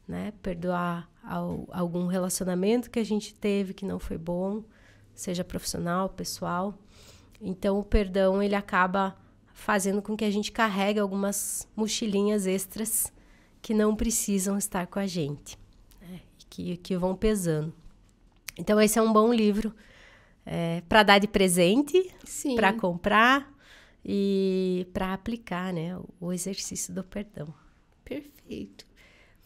[0.08, 0.34] né?
[0.42, 4.64] Perdoar ao, algum relacionamento que a gente teve que não foi bom,
[5.14, 6.74] seja profissional, pessoal.
[7.40, 9.16] Então o perdão ele acaba
[9.54, 13.14] fazendo com que a gente carregue algumas mochilinhas extras
[13.62, 15.56] que não precisam estar com a gente,
[16.02, 16.22] né?
[16.50, 17.72] que, que vão pesando.
[18.58, 19.72] Então esse é um bom livro
[20.44, 22.12] é, para dar de presente,
[22.56, 23.55] para comprar
[24.06, 27.52] e para aplicar né, o exercício do perdão.
[28.04, 28.86] Perfeito.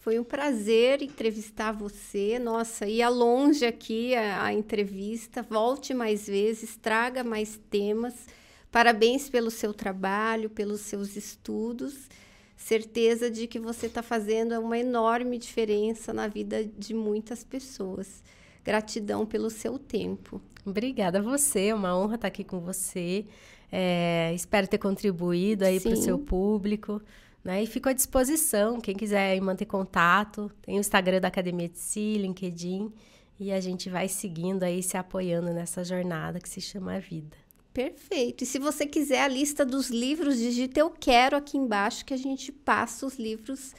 [0.01, 2.37] Foi um prazer entrevistar você.
[2.39, 5.41] Nossa, ia longe aqui a, a entrevista.
[5.41, 8.27] Volte mais vezes, traga mais temas.
[8.69, 12.09] Parabéns pelo seu trabalho, pelos seus estudos.
[12.57, 18.21] Certeza de que você está fazendo uma enorme diferença na vida de muitas pessoas.
[18.63, 20.41] Gratidão pelo seu tempo.
[20.65, 23.25] Obrigada a você, é uma honra estar aqui com você.
[23.71, 27.01] É, espero ter contribuído aí para o seu público.
[27.43, 27.63] Né?
[27.63, 32.17] E fico à disposição, quem quiser manter contato, tem o Instagram da Academia de Si,
[32.17, 32.91] LinkedIn,
[33.39, 37.37] e a gente vai seguindo aí, se apoiando nessa jornada que se chama a vida.
[37.73, 38.43] Perfeito.
[38.43, 42.17] E se você quiser a lista dos livros, digita eu quero aqui embaixo que a
[42.17, 43.73] gente passa os livros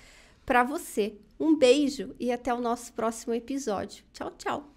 [0.47, 1.15] para você.
[1.39, 4.05] Um beijo e até o nosso próximo episódio.
[4.13, 4.70] Tchau, tchau.